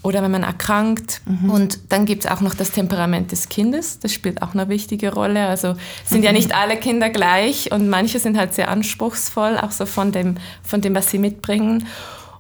Oder 0.02 0.22
wenn 0.22 0.32
man 0.32 0.44
erkrankt. 0.44 1.22
Mhm. 1.26 1.50
Und 1.50 1.80
dann 1.90 2.06
gibt 2.06 2.26
es 2.26 2.32
auch 2.32 2.40
noch 2.40 2.54
das 2.54 2.72
Temperament 2.72 3.32
des 3.32 3.50
Kindes. 3.50 4.00
Das 4.00 4.14
spielt 4.14 4.42
auch 4.44 4.54
eine 4.54 4.70
wichtige 4.70 5.12
Rolle. 5.12 5.48
Also 5.48 5.76
sind 6.06 6.20
mhm. 6.20 6.26
ja 6.26 6.32
nicht 6.32 6.56
alle 6.56 6.78
Kinder 6.78 7.10
gleich 7.10 7.72
und 7.72 7.90
manche 7.90 8.20
sind 8.20 8.38
halt 8.38 8.54
sehr 8.54 8.70
anspruchsvoll, 8.70 9.58
auch 9.58 9.72
so 9.72 9.86
von 9.86 10.12
dem, 10.12 10.36
von 10.64 10.82
dem 10.82 10.94
was 10.94 11.10
sie 11.10 11.18
mitbringen. 11.18 11.88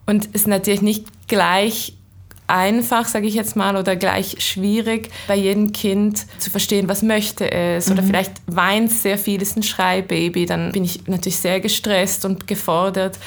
Und 0.06 0.26
es 0.28 0.42
ist 0.42 0.48
natürlich 0.48 0.84
nicht 0.84 1.08
gleich 1.28 1.98
einfach, 2.48 3.08
sage 3.08 3.28
ich 3.28 3.34
jetzt 3.34 3.56
mal, 3.56 3.76
oder 3.76 3.96
gleich 3.96 4.38
schwierig, 4.40 5.10
bei 5.28 5.36
jedem 5.36 5.72
Kind 5.72 6.26
zu 6.40 6.50
verstehen, 6.50 6.88
was 6.88 7.02
möchte 7.02 7.52
es. 7.52 7.90
Oder 7.90 8.02
mhm. 8.02 8.08
vielleicht 8.08 8.34
weint 8.48 8.92
sehr 8.92 9.18
viel, 9.18 9.42
ist 9.42 9.58
ein 9.58 9.64
Schreibaby, 9.64 10.46
dann 10.46 10.72
bin 10.72 10.84
ich 10.84 11.08
natürlich 11.08 11.38
sehr 11.38 11.60
gestresst 11.60 12.26
und 12.26 12.48
gefordert. 12.48 13.18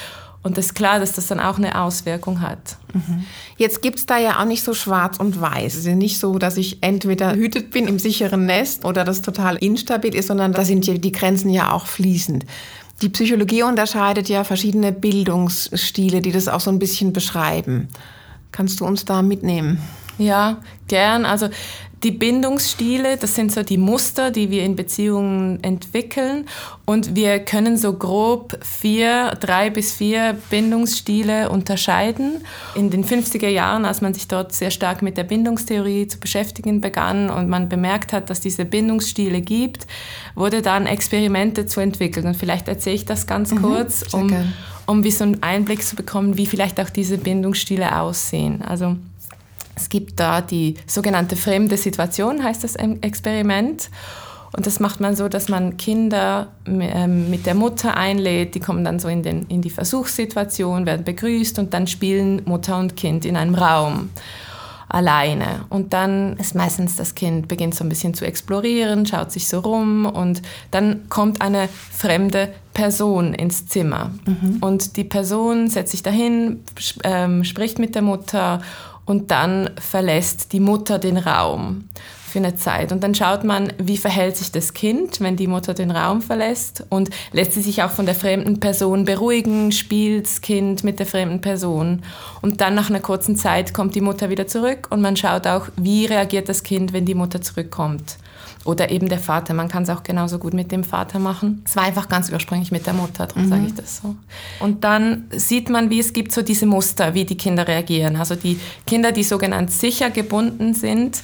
Und 0.41 0.57
es 0.57 0.67
ist 0.67 0.73
klar, 0.73 0.99
dass 0.99 1.11
das 1.11 1.27
dann 1.27 1.41
auch 1.41 1.57
eine 1.57 1.81
Auswirkung 1.81 2.39
hat. 2.39 2.77
Mhm. 2.93 3.25
Jetzt 3.57 3.81
gibt 3.81 3.99
es 3.99 4.05
da 4.05 4.17
ja 4.17 4.39
auch 4.39 4.45
nicht 4.45 4.63
so 4.63 4.73
schwarz 4.73 5.17
und 5.17 5.41
weiß. 5.41 5.75
Es 5.75 5.85
ist 5.85 5.95
nicht 5.95 6.17
so, 6.17 6.37
dass 6.37 6.55
ich 6.55 6.77
entweder 6.81 7.35
hütet 7.35 7.71
bin 7.71 7.87
im 7.87 7.99
sicheren 7.99 8.45
Nest 8.45 8.85
oder 8.85 9.03
das 9.03 9.21
total 9.21 9.57
instabil 9.57 10.15
ist, 10.15 10.27
sondern 10.27 10.53
da 10.53 10.63
sind 10.63 10.87
die 10.87 11.11
Grenzen 11.11 11.49
ja 11.49 11.73
auch 11.73 11.87
fließend. 11.87 12.45
Die 13.01 13.09
Psychologie 13.09 13.63
unterscheidet 13.63 14.29
ja 14.29 14.45
verschiedene 14.45 14.93
Bildungsstile, 14.93 16.21
die 16.21 16.31
das 16.31 16.47
auch 16.47 16.59
so 16.61 16.71
ein 16.71 16.79
bisschen 16.79 17.11
beschreiben. 17.11 17.89
Kannst 18.51 18.79
du 18.79 18.85
uns 18.85 19.05
da 19.05 19.21
mitnehmen? 19.21 19.79
Ja, 20.17 20.57
gern. 20.87 21.25
Also 21.25 21.49
die 22.03 22.11
Bindungsstile, 22.11 23.17
das 23.17 23.35
sind 23.35 23.51
so 23.51 23.61
die 23.61 23.77
Muster, 23.77 24.31
die 24.31 24.49
wir 24.49 24.63
in 24.63 24.75
Beziehungen 24.75 25.61
entwickeln. 25.63 26.45
Und 26.85 27.15
wir 27.15 27.39
können 27.39 27.77
so 27.77 27.93
grob 27.93 28.57
vier, 28.63 29.33
drei 29.39 29.69
bis 29.69 29.93
vier 29.93 30.37
Bindungsstile 30.49 31.49
unterscheiden. 31.49 32.45
In 32.75 32.89
den 32.89 33.03
50er 33.03 33.49
Jahren, 33.49 33.83
als 33.83 34.01
man 34.01 34.13
sich 34.13 34.27
dort 34.29 34.53
sehr 34.53 34.71
stark 34.71 35.01
mit 35.01 35.17
der 35.17 35.25
Bindungstheorie 35.25 36.07
zu 36.07 36.19
beschäftigen 36.19 36.79
begann 36.79 37.29
und 37.29 37.49
man 37.49 37.67
bemerkt 37.67 38.13
hat, 38.13 38.29
dass 38.29 38.39
diese 38.39 38.63
Bindungsstile 38.63 39.41
gibt, 39.41 39.85
wurde 40.35 40.61
dann 40.61 40.85
Experimente 40.85 41.65
zu 41.65 41.81
entwickeln. 41.81 42.27
Und 42.27 42.37
vielleicht 42.37 42.69
erzähle 42.69 42.95
ich 42.95 43.05
das 43.05 43.27
ganz 43.27 43.51
mhm, 43.51 43.61
kurz, 43.61 44.13
um, 44.13 44.53
um 44.89 45.03
wie 45.03 45.11
so 45.11 45.23
einen 45.23 45.43
Einblick 45.43 45.83
zu 45.83 45.95
bekommen, 45.95 46.35
wie 46.37 46.47
vielleicht 46.47 46.79
auch 46.79 46.89
diese 46.89 47.19
Bindungsstile 47.19 47.99
aussehen. 47.99 48.63
Also 48.63 48.95
es 49.75 49.87
gibt 49.87 50.19
da 50.19 50.41
die 50.41 50.75
sogenannte 50.87 51.35
fremde 51.35 51.77
Situation, 51.77 52.43
heißt 52.43 52.63
das 52.63 52.75
Experiment. 52.75 53.89
Und 54.51 54.65
das 54.65 54.79
macht 54.79 54.99
man 54.99 55.15
so, 55.15 55.29
dass 55.29 55.47
man 55.47 55.77
Kinder 55.77 56.47
ähm, 56.65 57.29
mit 57.29 57.45
der 57.45 57.53
Mutter 57.53 57.95
einlädt, 57.95 58.55
die 58.55 58.59
kommen 58.59 58.83
dann 58.83 58.99
so 58.99 59.07
in, 59.07 59.21
den, 59.21 59.45
in 59.47 59.61
die 59.61 59.69
Versuchssituation, 59.69 60.87
werden 60.87 61.05
begrüßt 61.05 61.59
und 61.59 61.75
dann 61.75 61.85
spielen 61.85 62.41
Mutter 62.45 62.79
und 62.79 62.95
Kind 62.95 63.25
in 63.25 63.37
einem 63.37 63.53
Raum 63.53 64.09
alleine. 64.89 65.65
Und 65.69 65.93
dann 65.93 66.35
ist 66.37 66.55
meistens 66.55 66.95
das 66.95 67.15
Kind 67.15 67.47
beginnt 67.47 67.75
so 67.75 67.85
ein 67.85 67.89
bisschen 67.89 68.13
zu 68.13 68.25
explorieren, 68.25 69.05
schaut 69.05 69.31
sich 69.31 69.47
so 69.47 69.59
rum 69.59 70.05
und 70.05 70.41
dann 70.71 71.07
kommt 71.09 71.41
eine 71.41 71.69
fremde 71.91 72.49
Person 72.73 73.33
ins 73.33 73.67
Zimmer. 73.67 74.11
Mhm. 74.25 74.57
Und 74.61 74.97
die 74.97 75.03
Person 75.03 75.69
setzt 75.69 75.91
sich 75.91 76.03
dahin, 76.03 76.63
sp 76.75 76.99
ähm, 77.03 77.43
spricht 77.43 77.79
mit 77.79 77.95
der 77.95 78.01
Mutter 78.01 78.61
und 79.05 79.31
dann 79.31 79.69
verlässt 79.79 80.53
die 80.53 80.59
Mutter 80.59 80.99
den 80.99 81.17
Raum 81.17 81.85
für 82.29 82.39
eine 82.39 82.55
Zeit. 82.55 82.91
Und 82.91 83.03
dann 83.03 83.15
schaut 83.15 83.43
man, 83.43 83.73
wie 83.77 83.97
verhält 83.97 84.37
sich 84.37 84.51
das 84.51 84.73
Kind, 84.73 85.19
wenn 85.19 85.35
die 85.35 85.47
Mutter 85.47 85.73
den 85.73 85.91
Raum 85.91 86.21
verlässt 86.21 86.85
und 86.89 87.09
lässt 87.31 87.53
sie 87.53 87.61
sich 87.61 87.83
auch 87.83 87.91
von 87.91 88.05
der 88.05 88.15
fremden 88.15 88.59
Person 88.59 89.05
beruhigen, 89.05 89.71
spielt 89.71 90.25
das 90.25 90.41
Kind 90.41 90.83
mit 90.83 90.99
der 90.99 91.05
fremden 91.05 91.41
Person. 91.41 92.03
Und 92.41 92.61
dann 92.61 92.75
nach 92.75 92.89
einer 92.89 92.99
kurzen 92.99 93.35
Zeit 93.35 93.73
kommt 93.73 93.95
die 93.95 94.01
Mutter 94.01 94.29
wieder 94.29 94.47
zurück 94.47 94.87
und 94.89 95.01
man 95.01 95.17
schaut 95.17 95.47
auch, 95.47 95.67
wie 95.75 96.05
reagiert 96.05 96.47
das 96.47 96.63
Kind, 96.63 96.93
wenn 96.93 97.05
die 97.05 97.15
Mutter 97.15 97.41
zurückkommt. 97.41 98.17
Oder 98.65 98.91
eben 98.91 99.09
der 99.09 99.19
Vater. 99.19 99.53
Man 99.53 99.67
kann 99.67 99.83
es 99.83 99.89
auch 99.89 100.03
genauso 100.03 100.37
gut 100.37 100.53
mit 100.53 100.71
dem 100.71 100.83
Vater 100.83 101.19
machen. 101.19 101.63
Es 101.65 101.75
war 101.75 101.83
einfach 101.83 102.09
ganz 102.09 102.31
ursprünglich 102.31 102.71
mit 102.71 102.85
der 102.85 102.93
Mutter, 102.93 103.27
darum 103.27 103.45
mhm. 103.45 103.49
sage 103.49 103.63
ich 103.67 103.75
das 103.75 103.97
so. 103.97 104.15
Und 104.59 104.83
dann 104.83 105.25
sieht 105.31 105.69
man, 105.69 105.89
wie 105.89 105.99
es 105.99 106.13
gibt 106.13 106.31
so 106.31 106.41
diese 106.41 106.65
Muster, 106.65 107.13
wie 107.13 107.25
die 107.25 107.37
Kinder 107.37 107.67
reagieren. 107.67 108.15
Also 108.15 108.35
die 108.35 108.59
Kinder, 108.85 109.11
die 109.11 109.23
sogenannt 109.23 109.71
sicher 109.71 110.09
gebunden 110.09 110.73
sind, 110.73 111.21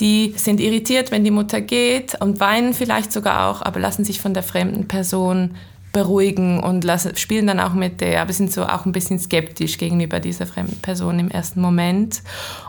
die 0.00 0.34
sind 0.36 0.60
irritiert, 0.60 1.10
wenn 1.10 1.24
die 1.24 1.30
Mutter 1.30 1.60
geht 1.60 2.20
und 2.20 2.38
weinen 2.38 2.74
vielleicht 2.74 3.12
sogar 3.12 3.48
auch, 3.48 3.62
aber 3.62 3.80
lassen 3.80 4.04
sich 4.04 4.20
von 4.20 4.34
der 4.34 4.42
fremden 4.42 4.88
Person 4.88 5.54
beruhigen 5.96 6.60
und 6.60 6.84
lassen, 6.84 7.16
spielen 7.16 7.46
dann 7.46 7.58
auch 7.58 7.72
mit 7.72 8.02
der, 8.02 8.20
aber 8.20 8.30
sind 8.30 8.52
so 8.52 8.66
auch 8.66 8.84
ein 8.84 8.92
bisschen 8.92 9.18
skeptisch 9.18 9.78
gegenüber 9.78 10.20
dieser 10.20 10.44
fremden 10.44 10.76
Person 10.82 11.18
im 11.18 11.30
ersten 11.30 11.62
Moment. 11.62 12.20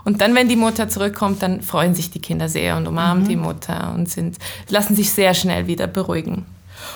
Und 0.05 0.21
dann, 0.21 0.33
wenn 0.33 0.47
die 0.47 0.55
Mutter 0.55 0.87
zurückkommt, 0.87 1.43
dann 1.43 1.61
freuen 1.61 1.93
sich 1.93 2.09
die 2.09 2.21
Kinder 2.21 2.47
sehr 2.47 2.77
und 2.77 2.87
umarmen 2.87 3.25
mhm. 3.25 3.27
die 3.27 3.35
Mutter 3.35 3.93
und 3.93 4.09
sind, 4.09 4.37
lassen 4.69 4.95
sich 4.95 5.11
sehr 5.11 5.33
schnell 5.33 5.67
wieder 5.67 5.87
beruhigen. 5.87 6.45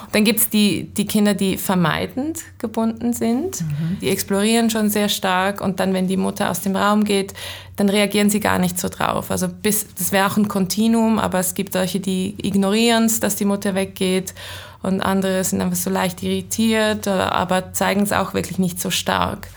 Und 0.06 0.16
dann 0.16 0.24
gibt 0.24 0.40
es 0.40 0.50
die, 0.50 0.86
die 0.86 1.06
Kinder, 1.06 1.34
die 1.34 1.58
vermeidend 1.58 2.40
gebunden 2.60 3.12
sind. 3.12 3.60
Mhm. 3.60 3.98
Die 4.00 4.08
explorieren 4.08 4.70
schon 4.70 4.90
sehr 4.90 5.10
stark 5.10 5.60
und 5.60 5.82
dann, 5.82 5.94
wenn 5.94 6.08
die 6.08 6.16
Mutter 6.16 6.50
aus 6.50 6.62
dem 6.62 6.78
Raum 6.78 7.04
geht, 7.04 7.34
dann 7.76 7.90
reagieren 7.90 8.30
sie 8.30 8.40
gar 8.40 8.58
nicht 8.58 8.80
so 8.80 8.88
drauf. 8.88 9.32
Also 9.32 9.50
bis, 9.50 9.86
das 9.96 10.14
wäre 10.14 10.28
auch 10.28 10.38
ein 10.38 10.48
Kontinuum, 10.48 11.20
aber 11.20 11.40
es 11.40 11.56
gibt 11.56 11.74
solche, 11.74 12.00
die 12.00 12.36
ignorieren 12.42 13.04
es, 13.04 13.20
dass 13.20 13.36
die 13.36 13.44
Mutter 13.44 13.76
weggeht 13.76 14.34
und 14.82 15.02
andere 15.02 15.44
sind 15.44 15.62
einfach 15.62 15.78
so 15.78 15.90
leicht 15.90 16.24
irritiert, 16.24 17.08
aber 17.08 17.74
zeigen 17.74 18.02
es 18.02 18.12
auch 18.12 18.34
wirklich 18.34 18.60
nicht 18.60 18.82
so 18.82 18.90
stark. 18.90 19.48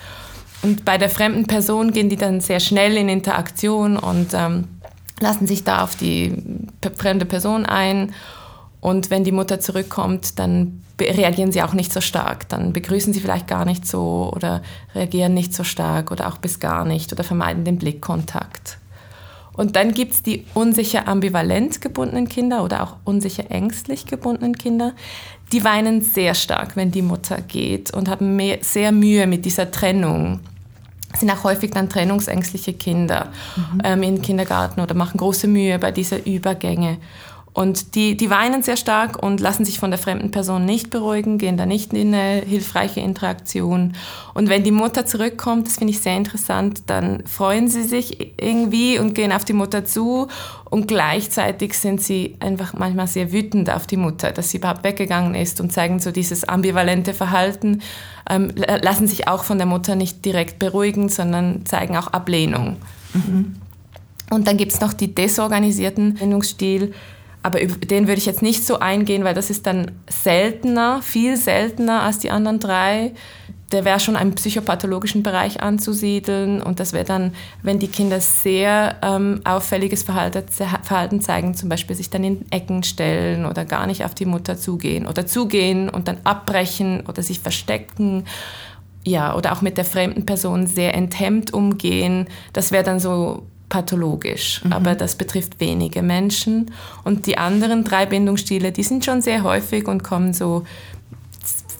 Und 0.62 0.84
bei 0.84 0.98
der 0.98 1.10
fremden 1.10 1.46
Person 1.46 1.92
gehen 1.92 2.08
die 2.08 2.16
dann 2.16 2.40
sehr 2.40 2.60
schnell 2.60 2.96
in 2.96 3.08
Interaktion 3.08 3.96
und 3.96 4.32
ähm, 4.34 4.68
lassen 5.20 5.46
sich 5.46 5.64
da 5.64 5.82
auf 5.82 5.96
die 5.96 6.42
fremde 6.96 7.26
Person 7.26 7.66
ein. 7.66 8.14
Und 8.80 9.10
wenn 9.10 9.24
die 9.24 9.32
Mutter 9.32 9.60
zurückkommt, 9.60 10.38
dann 10.38 10.82
reagieren 11.00 11.52
sie 11.52 11.62
auch 11.62 11.72
nicht 11.72 11.92
so 11.92 12.00
stark. 12.00 12.48
Dann 12.48 12.72
begrüßen 12.72 13.12
sie 13.12 13.20
vielleicht 13.20 13.48
gar 13.48 13.64
nicht 13.64 13.86
so 13.86 14.32
oder 14.34 14.62
reagieren 14.94 15.34
nicht 15.34 15.54
so 15.54 15.64
stark 15.64 16.10
oder 16.10 16.28
auch 16.28 16.38
bis 16.38 16.60
gar 16.60 16.84
nicht 16.84 17.12
oder 17.12 17.24
vermeiden 17.24 17.64
den 17.64 17.78
Blickkontakt. 17.78 18.78
Und 19.54 19.76
dann 19.76 19.94
gibt 19.94 20.12
es 20.12 20.22
die 20.22 20.44
unsicher 20.52 21.08
ambivalent 21.08 21.80
gebundenen 21.80 22.28
Kinder 22.28 22.64
oder 22.64 22.82
auch 22.82 22.96
unsicher 23.04 23.50
ängstlich 23.50 24.06
gebundenen 24.06 24.56
Kinder. 24.58 24.92
Die 25.52 25.64
weinen 25.64 26.02
sehr 26.02 26.34
stark, 26.34 26.76
wenn 26.76 26.90
die 26.90 27.02
Mutter 27.02 27.40
geht 27.40 27.92
und 27.92 28.08
haben 28.08 28.36
mehr, 28.36 28.58
sehr 28.62 28.90
Mühe 28.92 29.26
mit 29.26 29.44
dieser 29.44 29.70
Trennung. 29.70 30.40
Sind 31.16 31.30
auch 31.30 31.44
häufig 31.44 31.70
dann 31.70 31.88
trennungsängstliche 31.88 32.72
Kinder 32.72 33.28
mhm. 33.56 33.80
ähm, 33.84 34.02
im 34.02 34.22
Kindergarten 34.22 34.80
oder 34.80 34.94
machen 34.94 35.18
große 35.18 35.46
Mühe 35.46 35.78
bei 35.78 35.92
dieser 35.92 36.26
Übergänge. 36.26 36.98
Und 37.54 37.94
die, 37.94 38.16
die 38.16 38.30
weinen 38.30 38.62
sehr 38.64 38.76
stark 38.76 39.22
und 39.22 39.38
lassen 39.38 39.64
sich 39.64 39.78
von 39.78 39.92
der 39.92 39.98
fremden 39.98 40.32
Person 40.32 40.64
nicht 40.64 40.90
beruhigen, 40.90 41.38
gehen 41.38 41.56
da 41.56 41.66
nicht 41.66 41.92
in 41.92 42.12
eine 42.12 42.40
hilfreiche 42.40 42.98
Interaktion. 42.98 43.92
Und 44.34 44.48
wenn 44.48 44.64
die 44.64 44.72
Mutter 44.72 45.06
zurückkommt, 45.06 45.68
das 45.68 45.76
finde 45.76 45.92
ich 45.92 46.00
sehr 46.00 46.16
interessant, 46.16 46.82
dann 46.88 47.24
freuen 47.26 47.68
sie 47.68 47.84
sich 47.84 48.32
irgendwie 48.40 48.98
und 48.98 49.14
gehen 49.14 49.30
auf 49.30 49.44
die 49.44 49.52
Mutter 49.52 49.84
zu. 49.84 50.26
Und 50.68 50.88
gleichzeitig 50.88 51.78
sind 51.78 52.00
sie 52.00 52.34
einfach 52.40 52.74
manchmal 52.74 53.06
sehr 53.06 53.30
wütend 53.30 53.70
auf 53.70 53.86
die 53.86 53.98
Mutter, 53.98 54.32
dass 54.32 54.50
sie 54.50 54.56
überhaupt 54.56 54.82
weggegangen 54.82 55.36
ist 55.36 55.60
und 55.60 55.72
zeigen 55.72 56.00
so 56.00 56.10
dieses 56.10 56.42
ambivalente 56.42 57.14
Verhalten, 57.14 57.82
ähm, 58.28 58.50
lassen 58.82 59.06
sich 59.06 59.28
auch 59.28 59.44
von 59.44 59.58
der 59.58 59.68
Mutter 59.68 59.94
nicht 59.94 60.24
direkt 60.24 60.58
beruhigen, 60.58 61.08
sondern 61.08 61.64
zeigen 61.66 61.96
auch 61.96 62.08
Ablehnung. 62.08 62.78
Mhm. 63.12 63.54
Und 64.30 64.48
dann 64.48 64.56
gibt 64.56 64.72
es 64.72 64.80
noch 64.80 64.92
die 64.92 65.14
desorganisierten 65.14 66.14
Bindungsstil 66.14 66.92
aber 67.44 67.60
über 67.60 67.76
den 67.76 68.06
würde 68.08 68.18
ich 68.18 68.26
jetzt 68.26 68.40
nicht 68.40 68.66
so 68.66 68.78
eingehen, 68.78 69.22
weil 69.22 69.34
das 69.34 69.50
ist 69.50 69.66
dann 69.66 69.92
seltener, 70.08 71.02
viel 71.02 71.36
seltener 71.36 72.02
als 72.02 72.18
die 72.18 72.30
anderen 72.30 72.58
drei. 72.58 73.12
der 73.70 73.84
wäre 73.84 73.98
schon 73.98 74.14
im 74.14 74.34
psychopathologischen 74.34 75.22
Bereich 75.22 75.60
anzusiedeln 75.60 76.62
und 76.62 76.80
das 76.80 76.92
wäre 76.92 77.04
dann, 77.04 77.34
wenn 77.62 77.78
die 77.80 77.88
Kinder 77.88 78.20
sehr 78.20 78.96
ähm, 79.02 79.40
auffälliges 79.44 80.04
Verhalten, 80.04 80.44
Verhalten 80.48 81.20
zeigen, 81.20 81.54
zum 81.54 81.68
Beispiel 81.68 81.96
sich 81.96 82.08
dann 82.08 82.24
in 82.24 82.50
Ecken 82.50 82.82
stellen 82.82 83.46
oder 83.46 83.64
gar 83.64 83.86
nicht 83.86 84.04
auf 84.04 84.14
die 84.14 84.26
Mutter 84.26 84.56
zugehen 84.56 85.06
oder 85.06 85.26
zugehen 85.26 85.88
und 85.88 86.08
dann 86.08 86.18
abbrechen 86.24 87.02
oder 87.06 87.22
sich 87.22 87.40
verstecken 87.40 88.24
ja, 89.06 89.36
oder 89.36 89.52
auch 89.52 89.60
mit 89.60 89.76
der 89.76 89.84
fremden 89.84 90.24
Person 90.24 90.66
sehr 90.66 90.94
enthemmt 90.94 91.52
umgehen. 91.52 92.26
Das 92.54 92.72
wäre 92.72 92.84
dann 92.84 93.00
so 93.00 93.42
pathologisch, 93.74 94.62
mhm. 94.62 94.72
aber 94.72 94.94
das 94.94 95.16
betrifft 95.16 95.58
wenige 95.58 96.00
Menschen. 96.00 96.70
Und 97.02 97.26
die 97.26 97.38
anderen 97.38 97.82
drei 97.82 98.06
Bindungsstile, 98.06 98.70
die 98.70 98.84
sind 98.84 99.04
schon 99.04 99.20
sehr 99.20 99.42
häufig 99.42 99.88
und 99.88 100.04
kommen 100.04 100.32
so 100.32 100.62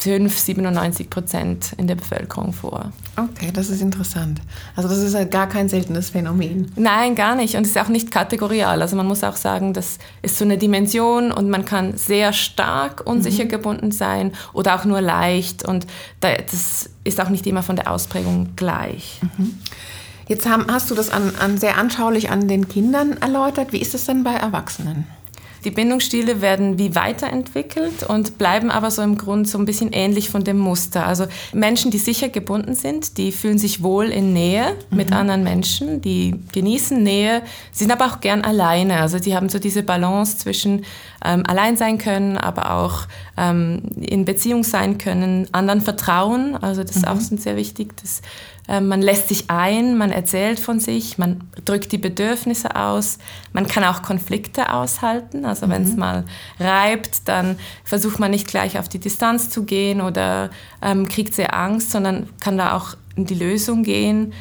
5, 0.00 0.36
97 0.36 1.08
Prozent 1.08 1.72
in 1.76 1.86
der 1.86 1.94
Bevölkerung 1.94 2.52
vor. 2.52 2.90
Okay, 3.16 3.50
das 3.54 3.70
ist 3.70 3.80
interessant. 3.80 4.40
Also 4.74 4.88
das 4.88 4.98
ist 4.98 5.14
halt 5.14 5.30
gar 5.30 5.48
kein 5.48 5.68
seltenes 5.68 6.10
Phänomen. 6.10 6.72
Nein, 6.74 7.14
gar 7.14 7.36
nicht. 7.36 7.54
Und 7.54 7.62
es 7.62 7.68
ist 7.70 7.78
auch 7.78 7.88
nicht 7.88 8.10
kategorial. 8.10 8.82
Also 8.82 8.96
man 8.96 9.06
muss 9.06 9.22
auch 9.22 9.36
sagen, 9.36 9.72
das 9.72 9.98
ist 10.20 10.36
so 10.36 10.44
eine 10.44 10.58
Dimension 10.58 11.30
und 11.30 11.48
man 11.48 11.64
kann 11.64 11.96
sehr 11.96 12.32
stark 12.32 13.06
unsicher 13.06 13.44
mhm. 13.44 13.50
gebunden 13.50 13.92
sein 13.92 14.32
oder 14.52 14.74
auch 14.74 14.84
nur 14.84 15.00
leicht. 15.00 15.64
Und 15.64 15.86
das 16.18 16.90
ist 17.04 17.20
auch 17.20 17.28
nicht 17.28 17.46
immer 17.46 17.62
von 17.62 17.76
der 17.76 17.88
Ausprägung 17.88 18.56
gleich. 18.56 19.20
Mhm. 19.38 19.60
Jetzt 20.26 20.48
haben, 20.48 20.66
hast 20.68 20.90
du 20.90 20.94
das 20.94 21.10
an, 21.10 21.32
an 21.38 21.58
sehr 21.58 21.76
anschaulich 21.76 22.30
an 22.30 22.48
den 22.48 22.68
Kindern 22.68 23.16
erläutert. 23.18 23.72
Wie 23.72 23.80
ist 23.80 23.94
es 23.94 24.06
denn 24.06 24.24
bei 24.24 24.34
Erwachsenen? 24.34 25.06
Die 25.64 25.70
Bindungsstile 25.70 26.42
werden 26.42 26.78
wie 26.78 26.94
weiterentwickelt 26.94 28.02
und 28.02 28.36
bleiben 28.36 28.70
aber 28.70 28.90
so 28.90 29.00
im 29.00 29.16
Grund 29.16 29.48
so 29.48 29.56
ein 29.56 29.64
bisschen 29.64 29.92
ähnlich 29.92 30.28
von 30.28 30.44
dem 30.44 30.58
Muster. 30.58 31.06
Also 31.06 31.24
Menschen, 31.54 31.90
die 31.90 31.98
sicher 31.98 32.28
gebunden 32.28 32.74
sind, 32.74 33.16
die 33.16 33.32
fühlen 33.32 33.56
sich 33.56 33.82
wohl 33.82 34.06
in 34.06 34.34
Nähe 34.34 34.74
mhm. 34.90 34.96
mit 34.96 35.12
anderen 35.12 35.42
Menschen, 35.42 36.02
die 36.02 36.38
genießen 36.52 37.02
Nähe, 37.02 37.42
sind 37.72 37.90
aber 37.90 38.06
auch 38.06 38.20
gern 38.20 38.42
alleine. 38.42 39.00
Also 39.00 39.18
die 39.18 39.34
haben 39.34 39.48
so 39.48 39.58
diese 39.58 39.82
Balance 39.82 40.36
zwischen 40.36 40.84
ähm, 41.24 41.44
allein 41.46 41.78
sein 41.78 41.96
können, 41.96 42.36
aber 42.36 42.74
auch 42.74 43.06
ähm, 43.38 43.82
in 44.00 44.26
Beziehung 44.26 44.64
sein 44.64 44.98
können, 44.98 45.48
anderen 45.52 45.80
vertrauen. 45.80 46.56
Also 46.60 46.82
das 46.82 46.96
ist 46.96 47.06
mhm. 47.06 47.08
auch 47.08 47.20
sehr 47.20 47.56
wichtig. 47.56 47.96
Das 48.02 48.20
ähm, 48.20 48.24
man 48.66 49.02
lässt 49.02 49.28
sich 49.28 49.50
ein, 49.50 49.98
man 49.98 50.10
erzählt 50.10 50.58
von 50.58 50.80
sich, 50.80 51.18
man 51.18 51.48
drückt 51.64 51.92
die 51.92 51.98
Bedürfnisse 51.98 52.76
aus, 52.76 53.18
man 53.52 53.66
kann 53.66 53.84
auch 53.84 54.02
Konflikte 54.02 54.72
aushalten. 54.72 55.44
Also 55.44 55.68
wenn 55.68 55.82
es 55.82 55.92
mhm. 55.92 55.98
mal 55.98 56.24
reibt, 56.58 57.28
dann 57.28 57.58
versucht 57.84 58.18
man 58.18 58.30
nicht 58.30 58.46
gleich 58.46 58.78
auf 58.78 58.88
die 58.88 58.98
Distanz 58.98 59.50
zu 59.50 59.64
gehen 59.64 60.00
oder 60.00 60.50
ähm, 60.80 61.06
kriegt 61.08 61.34
sehr 61.34 61.54
Angst, 61.54 61.90
sondern 61.90 62.28
kann 62.40 62.56
da 62.56 62.74
auch 62.74 62.96
in 63.16 63.26
die 63.26 63.34
Lösung 63.34 63.82
gehen. 63.82 64.32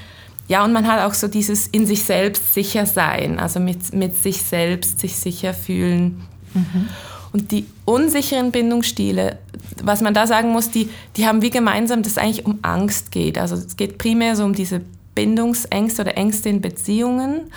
Ja, 0.48 0.63
und 0.63 0.74
man 0.74 0.88
hat 0.88 1.01
auch 1.01 1.13
so 1.13 1.27
dieses 1.27 1.68
in 1.68 1.86
sich 1.86 2.03
selbst 2.03 2.53
sicher 2.53 2.86
sein, 2.86 3.39
also 3.39 3.60
mit, 3.60 3.94
mit 3.94 4.22
sich 4.22 4.42
selbst 4.42 5.00
sich 5.00 5.15
sicher 5.15 5.53
fühlen. 5.53 6.22
Mhm. 6.53 6.89
Und 7.33 7.51
die 7.51 7.65
unsicheren 7.85 8.51
Bindungsstile, 8.51 9.39
was 9.83 10.01
man 10.01 10.13
da 10.13 10.27
sagen 10.27 10.51
muss, 10.51 10.69
die, 10.69 10.89
die 11.17 11.27
haben 11.27 11.41
wie 11.41 11.49
gemeinsam, 11.49 12.03
dass 12.03 12.13
es 12.13 12.17
eigentlich 12.19 12.45
um 12.45 12.59
Angst 12.61 13.11
geht. 13.11 13.39
Also 13.39 13.55
es 13.55 13.75
geht 13.75 13.97
primär 13.97 14.35
so 14.35 14.45
um 14.45 14.53
diese 14.53 14.81
Bindungsängste 15.15 16.03
oder 16.03 16.15
Ängste 16.15 16.49
in 16.49 16.61
Beziehungen. 16.61 17.51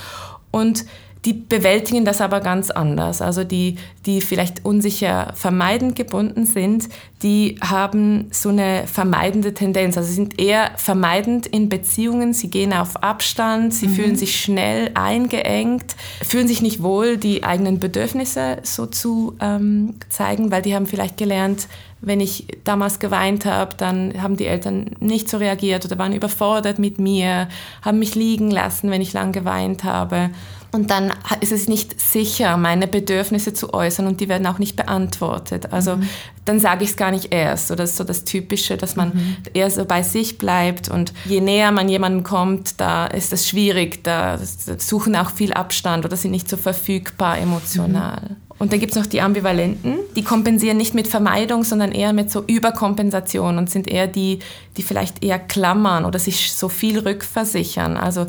Und 0.50 0.86
die 1.26 1.32
bewältigen 1.32 2.04
das 2.04 2.20
aber 2.20 2.40
ganz 2.40 2.70
anders. 2.70 3.20
Also 3.20 3.42
die, 3.42 3.76
die 4.06 4.20
vielleicht 4.20 4.64
unsicher 4.64 5.32
vermeidend 5.34 5.96
gebunden 5.96 6.46
sind, 6.46 6.88
die 7.24 7.56
haben 7.60 8.28
so 8.30 8.50
eine 8.50 8.84
vermeidende 8.86 9.52
Tendenz. 9.52 9.96
Also 9.96 10.08
sie 10.08 10.14
sind 10.14 10.40
eher 10.40 10.70
vermeidend 10.76 11.48
in 11.48 11.68
Beziehungen, 11.68 12.32
sie 12.32 12.48
gehen 12.48 12.72
auf 12.72 13.02
Abstand, 13.02 13.74
sie 13.74 13.88
mhm. 13.88 13.94
fühlen 13.94 14.16
sich 14.16 14.40
schnell 14.40 14.92
eingeengt, 14.94 15.96
fühlen 16.22 16.46
sich 16.46 16.62
nicht 16.62 16.80
wohl, 16.80 17.16
die 17.16 17.42
eigenen 17.42 17.80
Bedürfnisse 17.80 18.58
so 18.62 18.86
zu 18.86 19.34
ähm, 19.40 19.94
zeigen, 20.08 20.52
weil 20.52 20.62
die 20.62 20.76
haben 20.76 20.86
vielleicht 20.86 21.16
gelernt, 21.16 21.66
wenn 22.00 22.20
ich 22.20 22.46
damals 22.62 23.00
geweint 23.00 23.46
habe, 23.46 23.74
dann 23.76 24.22
haben 24.22 24.36
die 24.36 24.46
Eltern 24.46 24.90
nicht 25.00 25.28
so 25.28 25.38
reagiert 25.38 25.84
oder 25.84 25.98
waren 25.98 26.12
überfordert 26.12 26.78
mit 26.78 27.00
mir, 27.00 27.48
haben 27.82 27.98
mich 27.98 28.14
liegen 28.14 28.50
lassen, 28.50 28.90
wenn 28.90 29.00
ich 29.00 29.12
lang 29.12 29.32
geweint 29.32 29.82
habe. 29.82 30.30
Und 30.76 30.90
dann 30.90 31.10
ist 31.40 31.52
es 31.52 31.68
nicht 31.68 31.98
sicher, 31.98 32.58
meine 32.58 32.86
Bedürfnisse 32.86 33.54
zu 33.54 33.72
äußern 33.72 34.06
und 34.06 34.20
die 34.20 34.28
werden 34.28 34.46
auch 34.46 34.58
nicht 34.58 34.76
beantwortet. 34.76 35.72
Also 35.72 35.96
mhm. 35.96 36.06
dann 36.44 36.60
sage 36.60 36.84
ich 36.84 36.90
es 36.90 36.96
gar 36.98 37.10
nicht 37.10 37.32
erst. 37.32 37.70
Oder 37.70 37.84
das 37.84 37.92
ist 37.92 37.96
so 37.96 38.04
das 38.04 38.24
Typische, 38.24 38.76
dass 38.76 38.94
man 38.94 39.08
mhm. 39.08 39.36
eher 39.54 39.70
so 39.70 39.86
bei 39.86 40.02
sich 40.02 40.36
bleibt. 40.36 40.90
Und 40.90 41.14
je 41.24 41.40
näher 41.40 41.72
man 41.72 41.88
jemandem 41.88 42.24
kommt, 42.24 42.78
da 42.78 43.06
ist 43.06 43.32
es 43.32 43.48
schwierig. 43.48 44.04
Da 44.04 44.38
suchen 44.76 45.16
auch 45.16 45.30
viel 45.30 45.54
Abstand 45.54 46.04
oder 46.04 46.14
sind 46.14 46.32
nicht 46.32 46.46
so 46.46 46.58
verfügbar 46.58 47.38
emotional. 47.38 48.20
Mhm. 48.28 48.36
Und 48.58 48.72
dann 48.72 48.80
gibt 48.80 48.92
es 48.92 48.98
noch 48.98 49.06
die 49.06 49.22
Ambivalenten, 49.22 49.96
die 50.14 50.24
kompensieren 50.24 50.76
nicht 50.76 50.94
mit 50.94 51.08
Vermeidung, 51.08 51.64
sondern 51.64 51.92
eher 51.92 52.12
mit 52.12 52.30
so 52.30 52.42
Überkompensation 52.46 53.56
und 53.56 53.70
sind 53.70 53.88
eher 53.88 54.06
die, 54.06 54.40
die 54.76 54.82
vielleicht 54.82 55.22
eher 55.22 55.38
klammern 55.38 56.04
oder 56.04 56.18
sich 56.18 56.52
so 56.52 56.68
viel 56.68 56.98
rückversichern. 56.98 57.96
Also 57.98 58.26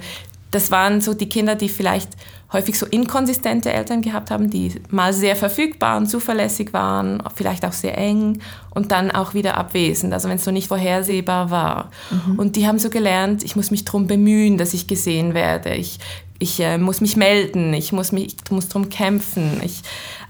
das 0.52 0.72
waren 0.72 1.02
so 1.02 1.14
die 1.14 1.30
Kinder, 1.30 1.56
die 1.56 1.70
vielleicht 1.70 2.10
häufig 2.54 2.80
so 2.80 2.86
inkonsistente 2.86 3.74
Eltern 3.74 4.02
gehabt 4.02 4.32
haben, 4.32 4.50
die 4.50 4.72
mal 4.90 5.12
sehr 5.12 5.36
verfügbar 5.36 5.98
und 5.98 6.08
zuverlässig 6.08 6.72
waren, 6.72 7.22
vielleicht 7.36 7.66
auch 7.66 7.74
sehr 7.74 7.98
eng 7.98 8.40
und 8.70 8.92
dann 8.92 9.12
auch 9.12 9.34
wieder 9.34 9.58
abwesend, 9.58 10.14
also 10.14 10.30
wenn 10.30 10.38
es 10.38 10.46
so 10.46 10.52
nicht 10.52 10.70
vorhersehbar 10.70 11.52
war. 11.52 11.92
Mhm. 12.10 12.40
Und 12.40 12.56
die 12.56 12.66
haben 12.66 12.80
so 12.80 12.90
gelernt, 12.90 13.44
ich 13.44 13.58
muss 13.58 13.70
mich 13.70 13.84
darum 13.84 14.08
bemühen, 14.08 14.58
dass 14.58 14.74
ich 14.74 14.88
gesehen 14.88 15.34
werde. 15.34 15.74
Ich 15.76 16.00
ich 16.40 16.60
äh, 16.60 16.78
muss 16.78 17.02
mich 17.02 17.16
melden, 17.16 17.74
ich 17.74 17.92
muss, 17.92 18.12
mich, 18.12 18.36
ich 18.44 18.52
muss 18.52 18.68
darum 18.68 18.90
kämpfen, 18.90 19.60
ich, 19.64 19.82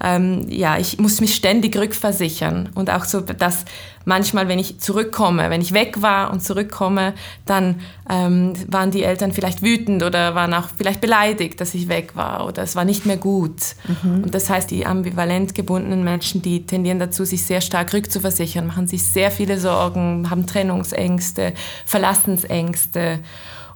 ähm, 0.03 0.45
ja, 0.49 0.77
ich 0.77 0.99
muss 0.99 1.21
mich 1.21 1.35
ständig 1.35 1.75
rückversichern. 1.77 2.69
Und 2.75 2.89
auch 2.89 3.05
so, 3.05 3.21
dass 3.21 3.65
manchmal, 4.05 4.47
wenn 4.47 4.57
ich 4.57 4.79
zurückkomme, 4.79 5.49
wenn 5.49 5.61
ich 5.61 5.73
weg 5.73 6.01
war 6.01 6.31
und 6.31 6.41
zurückkomme, 6.41 7.13
dann 7.45 7.81
ähm, 8.09 8.53
waren 8.67 8.91
die 8.91 9.03
Eltern 9.03 9.33
vielleicht 9.33 9.61
wütend 9.61 10.01
oder 10.01 10.33
waren 10.33 10.53
auch 10.53 10.69
vielleicht 10.77 11.01
beleidigt, 11.01 11.59
dass 11.59 11.73
ich 11.73 11.89
weg 11.89 12.15
war 12.15 12.45
oder 12.47 12.63
es 12.63 12.75
war 12.75 12.85
nicht 12.85 13.05
mehr 13.05 13.17
gut. 13.17 13.75
Mhm. 13.87 14.23
Und 14.23 14.33
das 14.33 14.49
heißt, 14.49 14.71
die 14.71 14.85
ambivalent 14.85 15.55
gebundenen 15.55 16.05
Menschen, 16.05 16.41
die 16.41 16.65
tendieren 16.65 16.99
dazu, 16.99 17.25
sich 17.25 17.43
sehr 17.43 17.59
stark 17.59 17.93
rückzuversichern, 17.93 18.65
machen 18.65 18.87
sich 18.87 19.03
sehr 19.03 19.29
viele 19.29 19.59
Sorgen, 19.59 20.29
haben 20.29 20.47
Trennungsängste, 20.47 21.53
Verlassensängste. 21.85 23.19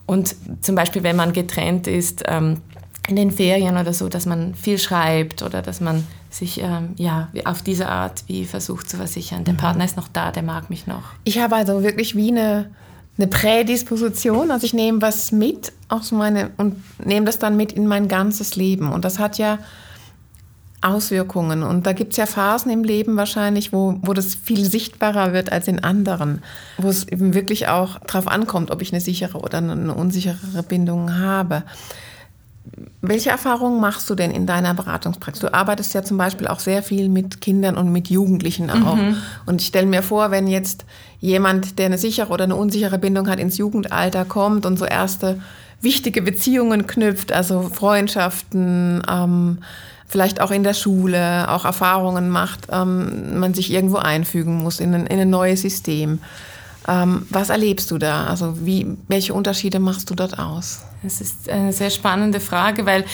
Und 0.05 0.35
zum 0.61 0.75
Beispiel, 0.75 1.03
wenn 1.03 1.15
man 1.15 1.33
getrennt 1.33 1.87
ist, 1.87 2.23
ähm, 2.27 2.57
in 3.07 3.15
den 3.15 3.31
Ferien 3.31 3.77
oder 3.77 3.93
so, 3.93 4.09
dass 4.09 4.25
man 4.25 4.53
viel 4.55 4.77
schreibt 4.77 5.41
oder 5.41 5.61
dass 5.61 5.81
man 5.81 6.05
sich 6.29 6.61
ähm, 6.61 6.93
ja, 6.95 7.29
auf 7.45 7.61
diese 7.61 7.89
Art 7.89 8.23
wie 8.27 8.45
versucht 8.45 8.89
zu 8.89 8.97
versichern. 8.97 9.43
Der 9.43 9.53
mhm. 9.53 9.57
Partner 9.57 9.85
ist 9.85 9.97
noch 9.97 10.07
da, 10.07 10.31
der 10.31 10.43
mag 10.43 10.69
mich 10.69 10.87
noch. 10.87 11.03
Ich 11.23 11.39
habe 11.39 11.55
also 11.55 11.83
wirklich 11.83 12.15
wie 12.15 12.31
eine, 12.31 12.69
eine 13.17 13.27
Prädisposition. 13.27 14.51
Also 14.51 14.65
ich 14.65 14.73
nehme 14.73 15.01
was 15.01 15.31
mit, 15.31 15.73
auch 15.89 16.03
so 16.03 16.15
meine, 16.15 16.51
und 16.57 16.75
nehme 17.03 17.25
das 17.25 17.39
dann 17.39 17.57
mit 17.57 17.73
in 17.73 17.87
mein 17.87 18.07
ganzes 18.07 18.55
Leben. 18.55 18.93
Und 18.93 19.03
das 19.03 19.19
hat 19.19 19.37
ja 19.37 19.59
Auswirkungen. 20.81 21.63
Und 21.63 21.85
da 21.85 21.93
gibt 21.93 22.11
es 22.11 22.17
ja 22.17 22.25
Phasen 22.25 22.71
im 22.71 22.83
Leben 22.83 23.15
wahrscheinlich, 23.15 23.71
wo, 23.71 23.99
wo 24.01 24.13
das 24.13 24.35
viel 24.35 24.65
sichtbarer 24.65 25.31
wird 25.31 25.51
als 25.51 25.67
in 25.67 25.83
anderen, 25.83 26.41
wo 26.77 26.89
es 26.89 27.07
eben 27.07 27.33
wirklich 27.33 27.67
auch 27.67 27.99
darauf 27.99 28.27
ankommt, 28.27 28.71
ob 28.71 28.81
ich 28.81 28.91
eine 28.91 29.01
sichere 29.01 29.37
oder 29.37 29.59
eine 29.59 29.93
unsichere 29.93 30.63
Bindung 30.67 31.19
habe. 31.19 31.63
Welche 33.01 33.29
Erfahrungen 33.29 33.79
machst 33.79 34.09
du 34.09 34.15
denn 34.15 34.31
in 34.31 34.45
deiner 34.45 34.73
Beratungspraxis? 34.73 35.41
Du 35.41 35.53
arbeitest 35.53 35.93
ja 35.93 36.03
zum 36.03 36.17
Beispiel 36.17 36.47
auch 36.47 36.59
sehr 36.59 36.83
viel 36.83 37.09
mit 37.09 37.41
Kindern 37.41 37.75
und 37.75 37.91
mit 37.91 38.09
Jugendlichen 38.09 38.69
auch. 38.69 38.95
Mhm. 38.95 39.17
Und 39.45 39.61
ich 39.61 39.67
stelle 39.67 39.87
mir 39.87 40.03
vor, 40.03 40.31
wenn 40.31 40.47
jetzt 40.47 40.85
jemand, 41.19 41.79
der 41.79 41.87
eine 41.87 41.97
sichere 41.97 42.29
oder 42.29 42.45
eine 42.45 42.55
unsichere 42.55 42.97
Bindung 42.97 43.27
hat, 43.29 43.39
ins 43.39 43.57
Jugendalter 43.57 44.25
kommt 44.25 44.65
und 44.65 44.77
so 44.77 44.85
erste 44.85 45.39
wichtige 45.81 46.21
Beziehungen 46.21 46.87
knüpft, 46.87 47.31
also 47.31 47.63
Freundschaften, 47.63 49.01
ähm, 49.09 49.59
vielleicht 50.11 50.41
auch 50.41 50.51
in 50.51 50.63
der 50.63 50.73
Schule 50.73 51.49
auch 51.49 51.63
Erfahrungen 51.63 52.29
macht, 52.29 52.67
ähm, 52.69 53.39
man 53.39 53.53
sich 53.53 53.71
irgendwo 53.71 53.97
einfügen 53.97 54.55
muss 54.55 54.81
in 54.81 54.93
ein, 54.93 55.07
in 55.07 55.19
ein 55.19 55.29
neues 55.29 55.61
System. 55.61 56.19
Ähm, 56.87 57.25
was 57.29 57.49
erlebst 57.49 57.89
du 57.91 57.97
da? 57.97 58.25
Also 58.25 58.65
wie, 58.65 58.97
welche 59.07 59.33
Unterschiede 59.33 59.79
machst 59.79 60.09
du 60.09 60.15
dort 60.15 60.37
aus? 60.37 60.81
Das 61.01 61.21
ist 61.21 61.49
eine 61.49 61.71
sehr 61.71 61.89
spannende 61.89 62.41
Frage, 62.41 62.85
weil 62.85 63.05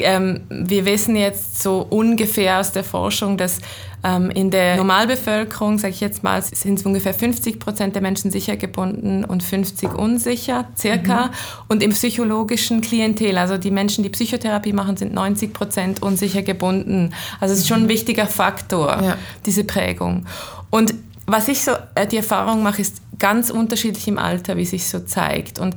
ähm, 0.00 0.42
wir 0.48 0.84
wissen 0.84 1.16
jetzt 1.16 1.62
so 1.62 1.86
ungefähr 1.88 2.60
aus 2.60 2.72
der 2.72 2.84
Forschung, 2.84 3.36
dass 3.36 3.58
ähm, 4.04 4.30
in 4.30 4.50
der 4.50 4.76
Normalbevölkerung, 4.76 5.78
sage 5.78 5.94
ich 5.94 6.00
jetzt 6.00 6.22
mal, 6.22 6.40
sind 6.42 6.78
es 6.78 6.86
ungefähr 6.86 7.14
50 7.14 7.58
Prozent 7.58 7.94
der 7.94 8.02
Menschen 8.02 8.30
sicher 8.30 8.56
gebunden 8.56 9.24
und 9.24 9.42
50 9.42 9.92
unsicher, 9.92 10.68
circa. 10.76 11.26
Mhm. 11.26 11.30
Und 11.68 11.82
im 11.82 11.90
psychologischen 11.90 12.80
Klientel, 12.80 13.36
also 13.38 13.58
die 13.58 13.70
Menschen, 13.70 14.04
die 14.04 14.10
Psychotherapie 14.10 14.72
machen, 14.72 14.96
sind 14.96 15.12
90 15.12 15.52
Prozent 15.52 16.02
unsicher 16.02 16.42
gebunden. 16.42 17.12
Also 17.40 17.54
es 17.54 17.60
ist 17.60 17.68
schon 17.68 17.78
ein 17.78 17.84
mhm. 17.84 17.88
wichtiger 17.88 18.26
Faktor, 18.26 19.02
ja. 19.02 19.18
diese 19.46 19.64
Prägung. 19.64 20.26
Und 20.70 20.94
was 21.26 21.48
ich 21.48 21.62
so 21.62 21.72
äh, 21.94 22.06
die 22.06 22.16
Erfahrung 22.18 22.62
mache, 22.62 22.80
ist 22.80 23.02
ganz 23.18 23.50
unterschiedlich 23.50 24.06
im 24.08 24.18
Alter, 24.18 24.56
wie 24.56 24.64
sich 24.64 24.86
so 24.86 25.00
zeigt. 25.00 25.58
Und 25.58 25.74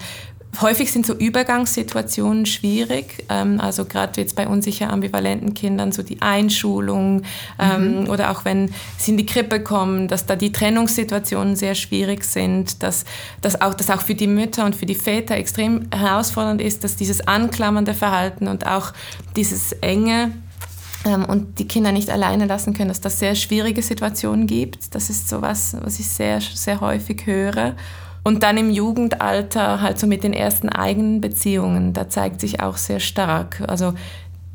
Häufig 0.59 0.91
sind 0.91 1.05
so 1.05 1.13
Übergangssituationen 1.13 2.45
schwierig, 2.45 3.23
ähm, 3.29 3.61
also 3.61 3.85
gerade 3.85 4.19
jetzt 4.19 4.35
bei 4.35 4.47
unsicher 4.47 4.89
ambivalenten 4.89 5.53
Kindern 5.53 5.93
so 5.93 6.03
die 6.03 6.21
Einschulung 6.21 7.21
ähm, 7.57 8.01
mhm. 8.01 8.09
oder 8.09 8.31
auch 8.31 8.43
wenn 8.43 8.73
sie 8.97 9.11
in 9.11 9.17
die 9.17 9.25
Krippe 9.25 9.61
kommen, 9.61 10.09
dass 10.09 10.25
da 10.25 10.35
die 10.35 10.51
Trennungssituationen 10.51 11.55
sehr 11.55 11.73
schwierig 11.73 12.25
sind, 12.25 12.83
dass, 12.83 13.05
dass, 13.41 13.61
auch, 13.61 13.73
dass 13.73 13.89
auch 13.89 14.01
für 14.01 14.15
die 14.15 14.27
Mütter 14.27 14.65
und 14.65 14.75
für 14.75 14.85
die 14.85 14.95
Väter 14.95 15.35
extrem 15.35 15.87
herausfordernd 15.93 16.61
ist, 16.61 16.83
dass 16.83 16.97
dieses 16.97 17.25
anklammernde 17.27 17.93
Verhalten 17.93 18.49
und 18.49 18.67
auch 18.67 18.91
dieses 19.37 19.71
enge 19.71 20.33
ähm, 21.05 21.25
und 21.25 21.59
die 21.59 21.67
Kinder 21.67 21.91
nicht 21.93 22.09
alleine 22.09 22.45
lassen 22.45 22.73
können, 22.73 22.89
dass 22.89 23.01
das 23.01 23.19
sehr 23.19 23.35
schwierige 23.35 23.81
Situationen 23.81 24.47
gibt. 24.47 24.93
Das 24.95 25.09
ist 25.09 25.29
so 25.29 25.41
was, 25.41 25.77
was 25.81 25.99
ich 25.99 26.07
sehr, 26.07 26.41
sehr 26.41 26.81
häufig 26.81 27.25
höre. 27.25 27.75
Und 28.23 28.43
dann 28.43 28.57
im 28.57 28.69
Jugendalter 28.69 29.81
halt 29.81 29.97
so 29.97 30.05
mit 30.05 30.23
den 30.23 30.33
ersten 30.33 30.69
eigenen 30.69 31.21
Beziehungen, 31.21 31.93
da 31.93 32.07
zeigt 32.07 32.39
sich 32.39 32.61
auch 32.61 32.77
sehr 32.77 32.99
stark. 32.99 33.63
Also 33.67 33.93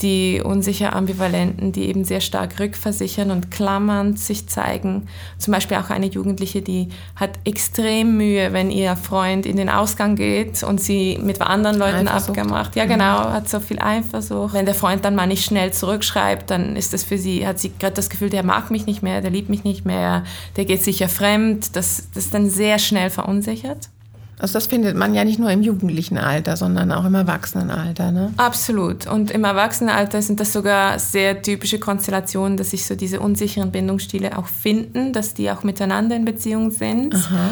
die 0.02 0.42
unsicher 0.44 0.94
Ambivalenten, 0.94 1.72
die 1.72 1.87
eben 1.87 2.04
sehr 2.04 2.20
stark 2.20 2.61
rückversichern 2.61 3.30
und 3.30 3.50
klammernd 3.50 4.18
sich 4.18 4.46
zeigen. 4.46 5.09
Zum 5.38 5.52
Beispiel 5.52 5.78
auch 5.78 5.88
eine 5.88 6.06
Jugendliche, 6.06 6.61
die 6.61 6.88
hat 7.14 7.38
extrem 7.44 8.18
Mühe, 8.18 8.52
wenn 8.52 8.70
ihr 8.70 8.94
Freund 8.96 9.46
in 9.46 9.56
den 9.56 9.70
Ausgang 9.70 10.14
geht 10.14 10.62
und 10.62 10.82
sie 10.82 11.18
mit 11.22 11.40
anderen 11.40 11.78
Leuten 11.78 12.09
Eifersucht. 12.09 12.38
abgemacht. 12.38 12.76
Ja, 12.76 12.85
mhm. 12.85 12.90
genau, 12.90 13.18
hat 13.30 13.48
so 13.48 13.59
viel 13.59 13.78
Eifersucht. 13.80 14.52
Wenn 14.52 14.66
der 14.66 14.74
Freund 14.74 15.04
dann 15.04 15.14
mal 15.14 15.26
nicht 15.26 15.44
schnell 15.44 15.72
zurückschreibt, 15.72 16.50
dann 16.50 16.76
ist 16.76 16.92
das 16.92 17.02
für 17.02 17.16
sie, 17.16 17.46
hat 17.46 17.59
sie 17.59 17.72
gerade 17.78 17.94
das 17.94 18.11
Gefühl, 18.11 18.28
der 18.28 18.42
mag 18.42 18.70
mich 18.70 18.85
nicht 18.85 19.02
mehr, 19.02 19.22
der 19.22 19.30
liebt 19.30 19.48
mich 19.48 19.64
nicht 19.64 19.87
mehr, 19.87 20.24
der 20.56 20.66
geht 20.66 20.82
sicher 20.82 21.09
fremd. 21.09 21.74
Das, 21.74 22.09
das 22.12 22.24
ist 22.24 22.35
dann 22.35 22.50
sehr 22.50 22.78
schnell 22.78 23.09
verunsichert. 23.09 23.88
Also 24.38 24.53
das 24.53 24.66
findet 24.66 24.96
man 24.96 25.14
ja 25.14 25.25
nicht 25.25 25.38
nur 25.38 25.51
im 25.51 25.62
jugendlichen 25.62 26.18
Alter, 26.18 26.57
sondern 26.59 26.92
auch 26.92 27.07
im 27.07 27.14
Erwachsenenalter. 27.14 28.11
Ne? 28.11 28.35
Absolut. 28.37 29.07
Und 29.07 29.31
im 29.31 29.44
Erwachsenenalter 29.44 30.20
sind 30.20 30.40
das 30.40 30.53
sogar 30.53 30.99
sehr 30.99 31.40
typische 31.40 31.79
Konstellationen, 31.79 32.59
dass 32.59 32.70
sich 32.70 32.85
so 32.85 32.94
diese 32.94 33.20
unsicheren 33.20 33.72
Bindungsstile 33.72 34.37
auch 34.37 34.46
finden, 34.46 35.14
dass 35.14 35.33
die 35.33 35.51
auch 35.51 35.62
miteinander 35.62 36.16
in 36.16 36.27
Beziehung 36.27 36.70
sind. 36.70 37.14
Aha. 37.14 37.51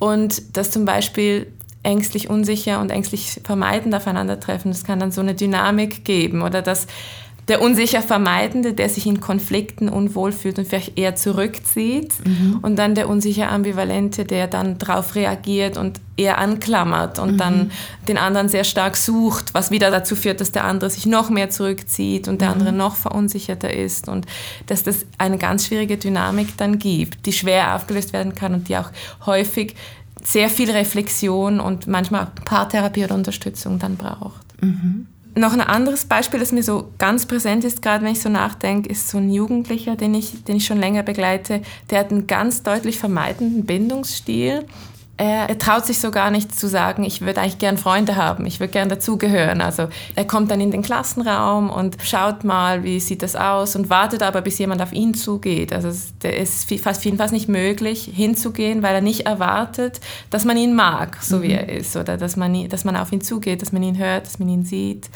Und 0.00 0.56
dass 0.56 0.72
zum 0.72 0.84
Beispiel 0.84 1.46
ängstlich 1.84 2.28
unsicher 2.28 2.80
und 2.80 2.90
ängstlich 2.90 3.40
vermeidend 3.44 3.94
aufeinandertreffen, 3.94 4.72
das 4.72 4.82
kann 4.82 4.98
dann 4.98 5.12
so 5.12 5.20
eine 5.20 5.34
Dynamik 5.34 6.04
geben. 6.04 6.42
Oder 6.42 6.62
dass 6.62 6.88
der 7.48 7.60
unsicher 7.60 8.00
Vermeidende, 8.00 8.72
der 8.72 8.88
sich 8.88 9.06
in 9.06 9.20
Konflikten 9.20 9.88
unwohl 9.88 10.32
fühlt 10.32 10.58
und 10.58 10.66
vielleicht 10.66 10.98
eher 10.98 11.14
zurückzieht. 11.14 12.14
Mhm. 12.24 12.58
Und 12.62 12.76
dann 12.76 12.94
der 12.94 13.08
unsicher 13.08 13.50
Ambivalente, 13.50 14.24
der 14.24 14.46
dann 14.46 14.78
darauf 14.78 15.14
reagiert 15.14 15.76
und 15.76 16.00
eher 16.16 16.38
anklammert 16.38 17.18
und 17.18 17.32
mhm. 17.32 17.38
dann 17.38 17.70
den 18.08 18.16
anderen 18.16 18.48
sehr 18.48 18.64
stark 18.64 18.96
sucht, 18.96 19.52
was 19.52 19.70
wieder 19.70 19.90
dazu 19.90 20.16
führt, 20.16 20.40
dass 20.40 20.52
der 20.52 20.64
andere 20.64 20.88
sich 20.88 21.04
noch 21.04 21.28
mehr 21.28 21.50
zurückzieht 21.50 22.28
und 22.28 22.40
der 22.40 22.48
mhm. 22.48 22.54
andere 22.54 22.72
noch 22.72 22.96
verunsicherter 22.96 23.72
ist. 23.72 24.08
Und 24.08 24.26
dass 24.66 24.82
das 24.82 25.04
eine 25.18 25.36
ganz 25.36 25.66
schwierige 25.66 25.98
Dynamik 25.98 26.56
dann 26.56 26.78
gibt, 26.78 27.26
die 27.26 27.32
schwer 27.32 27.74
aufgelöst 27.74 28.12
werden 28.14 28.34
kann 28.34 28.54
und 28.54 28.68
die 28.68 28.76
auch 28.76 28.90
häufig 29.26 29.74
sehr 30.22 30.48
viel 30.48 30.70
Reflexion 30.70 31.60
und 31.60 31.86
manchmal 31.86 32.28
Paartherapie 32.46 33.04
oder 33.04 33.14
Unterstützung 33.14 33.78
dann 33.78 33.96
braucht. 33.96 34.62
Mhm. 34.62 35.08
Noch 35.36 35.52
ein 35.52 35.60
anderes 35.60 36.04
Beispiel, 36.04 36.38
das 36.38 36.52
mir 36.52 36.62
so 36.62 36.92
ganz 36.98 37.26
präsent 37.26 37.64
ist, 37.64 37.82
gerade 37.82 38.04
wenn 38.04 38.12
ich 38.12 38.22
so 38.22 38.28
nachdenke, 38.28 38.88
ist 38.88 39.08
so 39.08 39.18
ein 39.18 39.32
Jugendlicher, 39.32 39.96
den 39.96 40.14
ich, 40.14 40.44
den 40.44 40.56
ich 40.56 40.66
schon 40.66 40.78
länger 40.78 41.02
begleite, 41.02 41.60
der 41.90 42.00
hat 42.00 42.12
einen 42.12 42.28
ganz 42.28 42.62
deutlich 42.62 42.98
vermeidenden 42.98 43.64
Bindungsstil 43.66 44.64
er, 45.16 45.48
er, 45.48 45.58
traut 45.58 45.86
sich 45.86 46.00
so 46.00 46.10
gar 46.10 46.30
nicht 46.30 46.54
zu 46.54 46.68
sagen, 46.68 47.04
ich 47.04 47.20
würde 47.20 47.40
eigentlich 47.40 47.58
gern 47.58 47.78
Freunde 47.78 48.16
haben, 48.16 48.46
ich 48.46 48.58
würde 48.58 48.72
gern 48.72 48.88
dazugehören. 48.88 49.60
Also 49.60 49.88
er 50.16 50.24
kommt 50.24 50.50
dann 50.50 50.60
in 50.60 50.72
den 50.72 50.82
Klassenraum 50.82 51.70
und 51.70 51.96
schaut 52.02 52.42
mal, 52.42 52.82
wie 52.82 52.98
sieht 52.98 53.22
das 53.22 53.36
aus 53.36 53.76
und 53.76 53.90
wartet 53.90 54.22
aber, 54.22 54.42
bis 54.42 54.58
jemand 54.58 54.82
auf 54.82 54.92
ihn 54.92 55.14
zugeht. 55.14 55.72
Also 55.72 55.88
es 55.88 56.12
ist 56.22 56.68
fast 56.82 57.04
fast 57.04 57.32
nicht 57.32 57.48
möglich, 57.48 58.10
hinzugehen, 58.12 58.82
weil 58.82 58.94
er 58.94 59.00
nicht 59.00 59.26
erwartet, 59.26 60.00
dass 60.30 60.44
man 60.44 60.56
ihn 60.56 60.74
mag, 60.74 61.18
so 61.22 61.36
mhm. 61.36 61.42
wie 61.42 61.52
er 61.52 61.68
ist, 61.68 61.96
oder 61.96 62.16
dass 62.16 62.36
man, 62.36 62.68
dass 62.68 62.84
man 62.84 62.96
auf 62.96 63.12
ihn 63.12 63.20
zugeht, 63.20 63.62
dass 63.62 63.70
man 63.70 63.82
ihn 63.82 63.98
hört, 63.98 64.26
dass 64.26 64.38
man 64.38 64.48
ihn 64.48 64.64
sieht. 64.64 65.10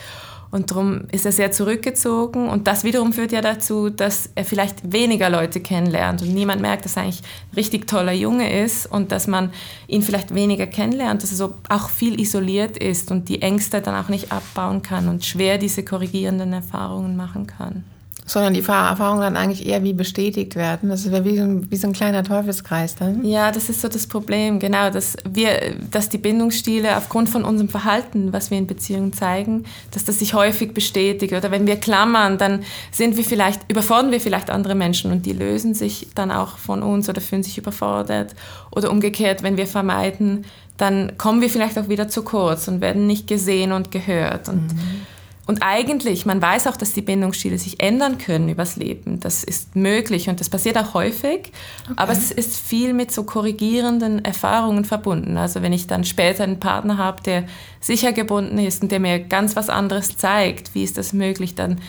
Und 0.50 0.70
darum 0.70 1.02
ist 1.12 1.26
er 1.26 1.32
sehr 1.32 1.52
zurückgezogen. 1.52 2.48
Und 2.48 2.66
das 2.66 2.84
wiederum 2.84 3.12
führt 3.12 3.32
ja 3.32 3.40
dazu, 3.40 3.90
dass 3.90 4.30
er 4.34 4.44
vielleicht 4.44 4.92
weniger 4.92 5.28
Leute 5.28 5.60
kennenlernt 5.60 6.22
und 6.22 6.32
niemand 6.32 6.62
merkt, 6.62 6.84
dass 6.84 6.96
er 6.96 7.02
eigentlich 7.02 7.22
ein 7.22 7.54
richtig 7.56 7.86
toller 7.86 8.12
Junge 8.12 8.62
ist 8.62 8.86
und 8.86 9.12
dass 9.12 9.26
man 9.26 9.52
ihn 9.86 10.02
vielleicht 10.02 10.34
weniger 10.34 10.66
kennenlernt, 10.66 11.22
dass 11.22 11.30
er 11.30 11.36
so 11.36 11.54
auch 11.68 11.90
viel 11.90 12.18
isoliert 12.18 12.76
ist 12.78 13.10
und 13.10 13.28
die 13.28 13.42
Ängste 13.42 13.82
dann 13.82 13.94
auch 13.94 14.08
nicht 14.08 14.32
abbauen 14.32 14.82
kann 14.82 15.08
und 15.08 15.24
schwer 15.24 15.58
diese 15.58 15.84
korrigierenden 15.84 16.52
Erfahrungen 16.52 17.16
machen 17.16 17.46
kann 17.46 17.84
sondern 18.28 18.52
die 18.52 18.60
Erfahrungen 18.60 19.22
dann 19.22 19.36
eigentlich 19.36 19.66
eher 19.66 19.82
wie 19.82 19.94
bestätigt 19.94 20.54
werden. 20.54 20.90
Das 20.90 21.10
wäre 21.10 21.24
wie, 21.24 21.36
so 21.36 21.42
ein, 21.42 21.70
wie 21.70 21.76
so 21.76 21.86
ein 21.86 21.94
kleiner 21.94 22.22
Teufelskreis 22.22 22.94
dann. 22.94 23.24
Ja, 23.24 23.50
das 23.50 23.70
ist 23.70 23.80
so 23.80 23.88
das 23.88 24.06
Problem, 24.06 24.60
genau, 24.60 24.90
dass 24.90 25.16
wir, 25.28 25.74
dass 25.90 26.10
die 26.10 26.18
Bindungsstile 26.18 26.96
aufgrund 26.98 27.30
von 27.30 27.44
unserem 27.44 27.70
Verhalten, 27.70 28.32
was 28.32 28.50
wir 28.50 28.58
in 28.58 28.66
Beziehungen 28.66 29.14
zeigen, 29.14 29.64
dass 29.92 30.04
das 30.04 30.18
sich 30.18 30.34
häufig 30.34 30.74
bestätigt. 30.74 31.32
Oder 31.32 31.50
wenn 31.50 31.66
wir 31.66 31.76
klammern, 31.76 32.36
dann 32.36 32.64
sind 32.92 33.16
wir 33.16 33.24
vielleicht, 33.24 33.62
überfordern 33.70 34.10
wir 34.10 34.20
vielleicht 34.20 34.50
andere 34.50 34.74
Menschen 34.74 35.10
und 35.10 35.24
die 35.24 35.32
lösen 35.32 35.72
sich 35.72 36.08
dann 36.14 36.30
auch 36.30 36.58
von 36.58 36.82
uns 36.82 37.08
oder 37.08 37.22
fühlen 37.22 37.42
sich 37.42 37.56
überfordert. 37.56 38.34
Oder 38.70 38.90
umgekehrt, 38.90 39.42
wenn 39.42 39.56
wir 39.56 39.66
vermeiden, 39.66 40.44
dann 40.76 41.16
kommen 41.16 41.40
wir 41.40 41.48
vielleicht 41.48 41.78
auch 41.78 41.88
wieder 41.88 42.08
zu 42.08 42.22
kurz 42.22 42.68
und 42.68 42.82
werden 42.82 43.06
nicht 43.06 43.26
gesehen 43.26 43.72
und 43.72 43.90
gehört. 43.90 44.50
Und 44.50 44.74
mhm 44.74 45.06
und 45.48 45.62
eigentlich, 45.62 46.26
man 46.26 46.42
weiß 46.42 46.66
auch, 46.66 46.76
dass 46.76 46.92
die 46.92 47.00
Bindungsstile 47.00 47.56
sich 47.56 47.82
ändern 47.82 48.18
können 48.18 48.50
übers 48.50 48.76
Leben. 48.76 49.18
Das 49.18 49.42
ist 49.42 49.76
möglich 49.76 50.28
und 50.28 50.40
das 50.40 50.50
passiert 50.50 50.76
auch 50.76 50.92
häufig. 50.92 51.52
Okay. 51.84 51.94
Aber 51.96 52.12
es 52.12 52.30
ist 52.30 52.58
viel 52.58 52.92
mit 52.92 53.10
so 53.10 53.24
korrigierenden 53.24 54.22
Erfahrungen 54.22 54.84
verbunden. 54.84 55.38
Also 55.38 55.62
wenn 55.62 55.72
ich 55.72 55.86
dann 55.86 56.04
später 56.04 56.44
einen 56.44 56.60
Partner 56.60 56.98
habe, 56.98 57.22
der 57.22 57.44
sicher 57.80 58.12
gebunden 58.12 58.58
ist 58.58 58.82
und 58.82 58.92
der 58.92 59.00
mir 59.00 59.20
ganz 59.20 59.56
was 59.56 59.70
anderes 59.70 60.18
zeigt, 60.18 60.74
wie 60.74 60.84
ist 60.84 60.98
das 60.98 61.14
möglich, 61.14 61.54
dann, 61.54 61.80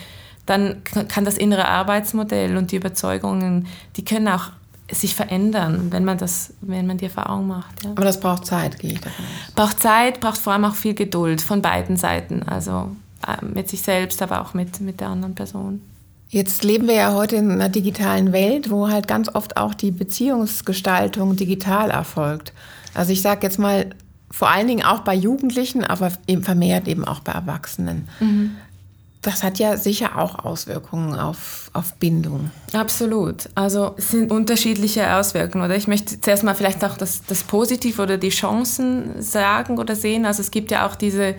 dann 0.46 0.82
kann 0.82 1.26
das 1.26 1.36
innere 1.36 1.68
Arbeitsmodell 1.68 2.56
und 2.56 2.72
die 2.72 2.76
Überzeugungen, 2.76 3.66
die 3.96 4.06
können 4.06 4.28
auch 4.28 4.52
sich 4.90 5.14
verändern, 5.14 5.88
wenn 5.90 6.06
man 6.06 6.16
das, 6.16 6.54
wenn 6.62 6.86
man 6.86 6.96
die 6.96 7.04
Erfahrung 7.04 7.48
macht. 7.48 7.84
Ja. 7.84 7.90
Aber 7.90 8.04
das 8.04 8.20
braucht 8.20 8.46
Zeit, 8.46 8.78
gehe 8.78 8.92
ich 8.92 9.00
davon 9.02 9.22
aus. 9.22 9.54
Braucht 9.54 9.80
Zeit, 9.80 10.20
braucht 10.20 10.38
vor 10.38 10.54
allem 10.54 10.64
auch 10.64 10.76
viel 10.76 10.94
Geduld 10.94 11.42
von 11.42 11.60
beiden 11.60 11.98
Seiten. 11.98 12.42
Also 12.44 12.96
mit 13.42 13.68
sich 13.68 13.82
selbst, 13.82 14.22
aber 14.22 14.40
auch 14.40 14.54
mit, 14.54 14.80
mit 14.80 15.00
der 15.00 15.08
anderen 15.08 15.34
Person. 15.34 15.80
Jetzt 16.28 16.62
leben 16.62 16.86
wir 16.86 16.94
ja 16.94 17.14
heute 17.14 17.36
in 17.36 17.50
einer 17.50 17.68
digitalen 17.68 18.32
Welt, 18.32 18.70
wo 18.70 18.88
halt 18.88 19.08
ganz 19.08 19.28
oft 19.34 19.56
auch 19.56 19.74
die 19.74 19.90
Beziehungsgestaltung 19.90 21.34
digital 21.34 21.90
erfolgt. 21.90 22.52
Also 22.94 23.12
ich 23.12 23.20
sage 23.20 23.40
jetzt 23.42 23.58
mal, 23.58 23.90
vor 24.30 24.48
allen 24.48 24.68
Dingen 24.68 24.84
auch 24.84 25.00
bei 25.00 25.14
Jugendlichen, 25.14 25.82
aber 25.82 26.12
eben 26.28 26.44
vermehrt 26.44 26.86
eben 26.86 27.04
auch 27.04 27.18
bei 27.18 27.32
Erwachsenen. 27.32 28.08
Mhm. 28.20 28.56
Das 29.22 29.42
hat 29.42 29.58
ja 29.58 29.76
sicher 29.76 30.16
auch 30.16 30.44
Auswirkungen 30.44 31.18
auf, 31.18 31.70
auf 31.74 31.94
Bindung. 31.96 32.50
Absolut. 32.72 33.50
Also 33.54 33.94
es 33.98 34.12
sind 34.12 34.30
unterschiedliche 34.30 35.14
Auswirkungen. 35.14 35.64
Oder 35.64 35.76
ich 35.76 35.88
möchte 35.88 36.20
zuerst 36.20 36.42
mal 36.42 36.54
vielleicht 36.54 36.82
auch 36.84 36.96
das, 36.96 37.22
das 37.26 37.42
Positive 37.42 38.00
oder 38.00 38.16
die 38.16 38.30
Chancen 38.30 39.20
sagen 39.20 39.78
oder 39.78 39.94
sehen. 39.94 40.24
Also 40.24 40.40
es 40.40 40.50
gibt 40.50 40.70
ja 40.70 40.86
auch 40.86 40.94
diese 40.94 41.34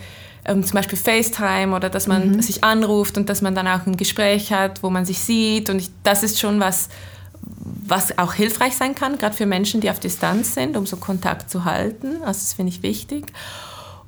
ähm, 0.46 0.64
zum 0.64 0.74
Beispiel 0.74 0.98
FaceTime 0.98 1.76
oder 1.76 1.90
dass 1.90 2.08
man 2.08 2.32
mhm. 2.32 2.42
sich 2.42 2.64
anruft 2.64 3.18
und 3.18 3.30
dass 3.30 3.42
man 3.42 3.56
dann 3.56 3.68
auch 3.68 3.86
ein 3.86 3.98
Gespräch 3.98 4.52
hat, 4.52 4.84
wo 4.84 4.90
man 4.90 5.06
sich 5.06 5.20
sieht. 5.20 5.70
Und 5.70 5.80
ich, 5.80 5.90
das 6.04 6.24
ist 6.24 6.40
schon 6.40 6.60
was, 6.60 6.90
was 7.86 8.18
auch 8.18 8.34
hilfreich 8.34 8.76
sein 8.76 8.96
kann, 8.96 9.18
gerade 9.18 9.36
für 9.36 9.46
Menschen, 9.46 9.82
die 9.82 9.90
auf 9.90 10.00
Distanz 10.00 10.54
sind, 10.54 10.78
um 10.78 10.86
so 10.86 10.98
Kontakt 10.98 11.50
zu 11.50 11.66
halten. 11.66 12.18
Also 12.24 12.40
das 12.40 12.54
finde 12.54 12.72
ich 12.72 12.84
wichtig. 12.84 13.26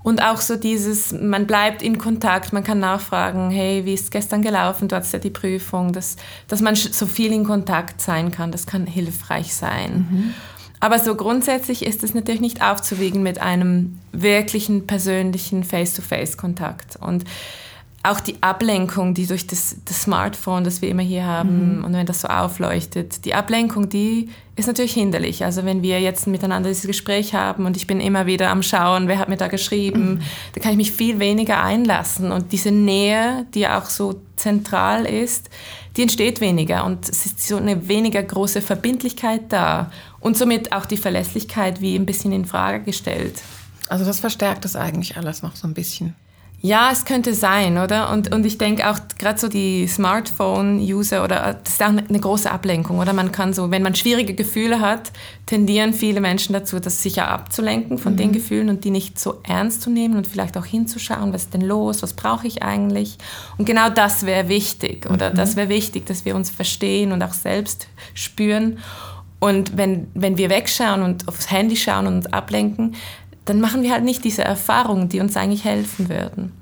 Und 0.04 0.22
auch 0.22 0.42
so 0.42 0.58
dieses, 0.58 1.14
man 1.14 1.48
bleibt 1.48 1.82
in 1.82 1.98
Kontakt, 1.98 2.52
man 2.52 2.64
kann 2.64 2.80
nachfragen, 2.80 3.50
hey, 3.52 3.86
wie 3.86 3.94
ist 3.94 4.12
gestern 4.12 4.42
gelaufen, 4.42 4.90
du 4.90 4.98
hattest 4.98 5.14
ja 5.14 5.20
die 5.20 5.30
Prüfung, 5.30 5.94
dass, 5.94 6.18
dass 6.50 6.60
man 6.60 6.76
so 6.76 7.06
viel 7.08 7.32
in 7.32 7.46
Kontakt 7.46 8.02
sein 8.02 8.30
kann, 8.30 8.52
das 8.52 8.68
kann 8.68 8.86
hilfreich 8.86 9.56
sein. 9.56 10.08
Mhm. 10.12 10.34
Aber 10.84 11.00
so 11.00 11.16
grundsätzlich 11.16 11.86
ist 11.86 12.04
es 12.04 12.14
natürlich 12.14 12.42
nicht 12.42 12.62
aufzuwiegen 12.62 13.24
mit 13.24 13.40
einem 13.40 14.00
wirklichen 14.12 14.86
persönlichen 14.86 15.64
Face-to-Face-Kontakt. 15.64 16.98
Und 16.98 17.24
auch 18.04 18.20
die 18.20 18.36
Ablenkung, 18.42 19.14
die 19.14 19.26
durch 19.26 19.48
das, 19.48 19.78
das, 19.86 20.02
Smartphone, 20.02 20.66
das 20.66 20.82
wir 20.82 20.90
immer 20.90 21.02
hier 21.02 21.26
haben, 21.26 21.78
mhm. 21.78 21.86
und 21.86 21.94
wenn 21.94 22.06
das 22.06 22.20
so 22.20 22.28
aufleuchtet, 22.28 23.24
die 23.24 23.34
Ablenkung, 23.34 23.88
die 23.88 24.28
ist 24.58 24.68
natürlich 24.68 24.92
hinderlich. 24.92 25.46
Also 25.46 25.64
wenn 25.64 25.84
wir 25.84 26.02
jetzt 26.02 26.28
miteinander 26.28 26.68
dieses 26.68 26.86
Gespräch 26.86 27.34
haben 27.34 27.66
und 27.66 27.78
ich 27.78 27.88
bin 27.88 28.02
immer 28.02 28.26
wieder 28.26 28.50
am 28.50 28.62
Schauen, 28.62 29.08
wer 29.08 29.20
hat 29.20 29.30
mir 29.30 29.38
da 29.38 29.48
geschrieben, 29.48 30.16
mhm. 30.16 30.22
da 30.54 30.60
kann 30.60 30.72
ich 30.72 30.78
mich 30.78 30.92
viel 30.92 31.18
weniger 31.20 31.64
einlassen. 31.64 32.34
Und 32.34 32.52
diese 32.52 32.72
Nähe, 32.72 33.46
die 33.54 33.70
auch 33.70 33.86
so 33.86 34.20
zentral 34.36 35.06
ist, 35.06 35.50
die 35.96 36.02
entsteht 36.02 36.42
weniger 36.42 36.86
und 36.86 37.08
es 37.08 37.26
ist 37.26 37.48
so 37.48 37.58
eine 37.58 37.88
weniger 37.88 38.22
große 38.22 38.62
Verbindlichkeit 38.62 39.44
da. 39.50 39.92
Und 40.24 40.38
somit 40.38 40.72
auch 40.72 40.86
die 40.86 40.98
Verlässlichkeit 40.98 41.82
wie 41.82 41.96
ein 41.96 42.06
bisschen 42.06 42.32
in 42.32 42.46
Frage 42.46 42.84
gestellt. 42.84 43.42
Also 43.90 44.06
das 44.06 44.20
verstärkt 44.20 44.64
das 44.64 44.76
eigentlich 44.76 45.18
alles 45.18 45.44
noch 45.44 45.56
so 45.56 45.68
ein 45.68 45.74
bisschen. 45.74 46.16
Ja, 46.66 46.92
es 46.94 47.04
könnte 47.04 47.34
sein, 47.34 47.78
oder? 47.78 48.10
Und, 48.10 48.34
und 48.34 48.46
ich 48.46 48.58
denke 48.58 48.90
auch 48.90 48.98
gerade 49.20 49.38
so 49.38 49.50
die 49.50 49.86
Smartphone-User 49.86 51.22
oder 51.22 51.60
das 51.62 51.74
ist 51.74 51.84
auch 51.84 51.90
eine 51.90 52.20
große 52.22 52.50
Ablenkung, 52.50 53.00
oder? 53.00 53.12
Man 53.12 53.34
kann 53.34 53.52
so, 53.52 53.70
wenn 53.70 53.84
man 53.84 53.96
schwierige 53.96 54.34
Gefühle 54.34 54.80
hat, 54.80 55.12
tendieren 55.46 55.92
viele 55.92 56.22
Menschen 56.22 56.54
dazu, 56.54 56.80
das 56.80 57.04
sicher 57.04 57.28
abzulenken 57.28 57.98
von 57.98 58.14
mhm. 58.14 58.18
den 58.18 58.32
Gefühlen 58.32 58.70
und 58.70 58.86
die 58.86 58.92
nicht 58.92 59.20
so 59.20 59.42
ernst 59.44 59.82
zu 59.82 59.90
nehmen 59.90 60.16
und 60.16 60.26
vielleicht 60.26 60.58
auch 60.58 60.66
hinzuschauen, 60.66 61.34
was 61.34 61.44
ist 61.44 61.54
denn 61.54 61.64
los, 61.64 62.02
was 62.02 62.14
brauche 62.14 62.48
ich 62.48 62.64
eigentlich? 62.64 63.18
Und 63.58 63.66
genau 63.66 63.90
das 63.90 64.26
wäre 64.26 64.48
wichtig, 64.48 65.10
oder? 65.10 65.32
Mhm. 65.32 65.36
Das 65.36 65.58
wäre 65.58 65.68
wichtig, 65.68 66.06
dass 66.06 66.24
wir 66.24 66.34
uns 66.34 66.50
verstehen 66.50 67.12
und 67.12 67.22
auch 67.24 67.34
selbst 67.34 67.90
spüren. 68.14 68.78
Und 69.44 69.76
wenn, 69.76 70.08
wenn 70.14 70.38
wir 70.38 70.50
wegschauen 70.50 71.02
und 71.02 71.28
aufs 71.28 71.52
Handy 71.52 71.76
schauen 71.76 72.08
und 72.08 72.16
uns 72.16 72.28
ablenken, 72.28 72.96
dann 73.44 73.60
machen 73.60 73.84
wir 73.84 73.92
halt 73.92 74.06
nicht 74.06 74.24
diese 74.24 74.42
Erfahrungen, 74.42 75.10
die 75.10 75.20
uns 75.20 75.36
eigentlich 75.36 75.66
helfen 75.66 76.08
würden. 76.08 76.54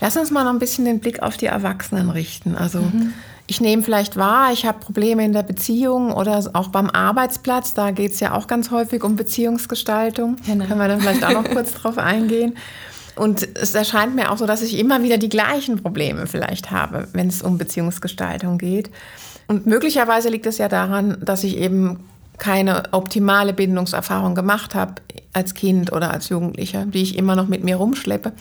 Lass 0.00 0.16
uns 0.16 0.30
mal 0.30 0.44
noch 0.44 0.52
ein 0.52 0.60
bisschen 0.60 0.86
den 0.86 0.98
Blick 0.98 1.20
auf 1.22 1.36
die 1.36 1.44
Erwachsenen 1.44 2.08
richten. 2.08 2.54
Also 2.54 2.80
mhm. 2.80 3.12
ich 3.46 3.60
nehme 3.60 3.82
vielleicht 3.82 4.16
wahr, 4.16 4.50
ich 4.50 4.64
habe 4.64 4.78
Probleme 4.78 5.22
in 5.26 5.34
der 5.34 5.42
Beziehung 5.42 6.10
oder 6.10 6.42
auch 6.54 6.68
beim 6.68 6.88
Arbeitsplatz. 6.88 7.74
Da 7.74 7.90
geht 7.90 8.12
es 8.12 8.20
ja 8.20 8.32
auch 8.32 8.46
ganz 8.46 8.70
häufig 8.70 9.04
um 9.04 9.16
Beziehungsgestaltung. 9.16 10.36
Genau. 10.46 10.64
Können 10.64 10.80
wir 10.80 10.88
dann 10.88 11.02
vielleicht 11.02 11.22
auch 11.22 11.32
noch 11.32 11.44
kurz 11.52 11.74
drauf 11.74 11.98
eingehen. 11.98 12.56
Und 13.14 13.46
es 13.58 13.74
erscheint 13.74 14.14
mir 14.14 14.32
auch 14.32 14.38
so, 14.38 14.46
dass 14.46 14.62
ich 14.62 14.78
immer 14.78 15.02
wieder 15.02 15.18
die 15.18 15.28
gleichen 15.28 15.82
Probleme 15.82 16.26
vielleicht 16.26 16.70
habe, 16.70 17.08
wenn 17.12 17.28
es 17.28 17.42
um 17.42 17.58
Beziehungsgestaltung 17.58 18.56
geht. 18.56 18.88
Und 19.48 19.66
möglicherweise 19.66 20.28
liegt 20.28 20.46
es 20.46 20.58
ja 20.58 20.68
daran, 20.68 21.18
dass 21.20 21.42
ich 21.42 21.56
eben 21.56 22.04
keine 22.36 22.84
optimale 22.92 23.52
Bindungserfahrung 23.52 24.34
gemacht 24.34 24.74
habe 24.74 24.94
als 25.32 25.54
Kind 25.54 25.92
oder 25.92 26.12
als 26.12 26.28
Jugendlicher, 26.28 26.86
die 26.86 27.02
ich 27.02 27.16
immer 27.18 27.34
noch 27.34 27.48
mit 27.48 27.64
mir 27.64 27.76
rumschleppe. 27.76 28.32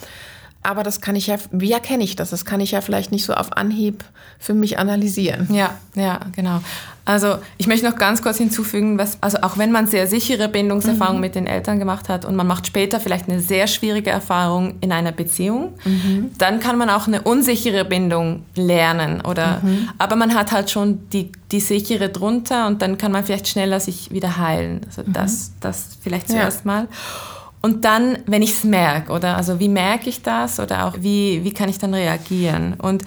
Aber 0.63 0.83
das 0.83 1.01
kann 1.01 1.15
ich 1.15 1.27
ja, 1.27 1.37
wie 1.51 1.71
erkenne 1.71 2.03
ich 2.03 2.15
das? 2.15 2.29
Das 2.31 2.43
kann 2.43 2.59
ich 2.59 2.71
ja 2.71 2.81
vielleicht 2.81 3.11
nicht 3.11 3.25
so 3.25 3.33
auf 3.33 3.55
Anhieb 3.55 4.03
für 4.39 4.53
mich 4.53 4.79
analysieren. 4.79 5.47
Ja, 5.51 5.75
ja, 5.95 6.19
genau. 6.35 6.61
Also 7.07 7.37
ich 7.57 7.67
möchte 7.67 7.89
noch 7.89 7.95
ganz 7.95 8.21
kurz 8.21 8.37
hinzufügen, 8.37 8.97
was, 8.97 9.17
also 9.23 9.37
auch 9.41 9.57
wenn 9.57 9.71
man 9.71 9.87
sehr 9.87 10.07
sichere 10.07 10.49
Bindungserfahrungen 10.49 11.19
mhm. 11.19 11.21
mit 11.21 11.35
den 11.35 11.47
Eltern 11.47 11.79
gemacht 11.79 12.09
hat 12.09 12.25
und 12.25 12.35
man 12.35 12.45
macht 12.45 12.67
später 12.67 12.99
vielleicht 12.99 13.29
eine 13.29 13.39
sehr 13.39 13.67
schwierige 13.67 14.09
Erfahrung 14.09 14.75
in 14.81 14.91
einer 14.91 15.13
Beziehung, 15.13 15.73
mhm. 15.85 16.31
dann 16.37 16.59
kann 16.59 16.77
man 16.77 16.89
auch 16.89 17.07
eine 17.07 17.21
unsichere 17.21 17.85
Bindung 17.85 18.43
lernen. 18.55 19.21
Oder, 19.21 19.61
mhm. 19.63 19.87
Aber 19.97 20.17
man 20.17 20.35
hat 20.35 20.51
halt 20.51 20.69
schon 20.69 21.07
die, 21.11 21.31
die 21.53 21.61
sichere 21.61 22.09
drunter 22.09 22.67
und 22.67 22.81
dann 22.81 22.97
kann 22.97 23.13
man 23.13 23.23
vielleicht 23.23 23.47
schneller 23.47 23.79
sich 23.79 24.11
wieder 24.11 24.37
heilen. 24.37 24.81
Also 24.87 25.03
mhm. 25.03 25.13
das, 25.13 25.51
das 25.61 25.97
vielleicht 26.01 26.27
zuerst 26.27 26.65
ja. 26.65 26.71
mal. 26.71 26.87
Und 27.67 27.83
dann, 27.83 28.19
wenn 28.27 28.41
ich 28.41 28.51
es 28.51 28.63
merke, 28.63 29.11
oder 29.11 29.35
also 29.35 29.59
wie 29.59 29.67
merke 29.67 30.07
ich 30.07 30.21
das 30.21 30.57
oder 30.61 30.85
auch 30.85 30.93
wie, 31.01 31.43
wie 31.43 31.51
kann 31.51 31.67
ich 31.67 31.77
dann 31.77 31.93
reagieren? 31.93 32.75
Und 32.75 33.03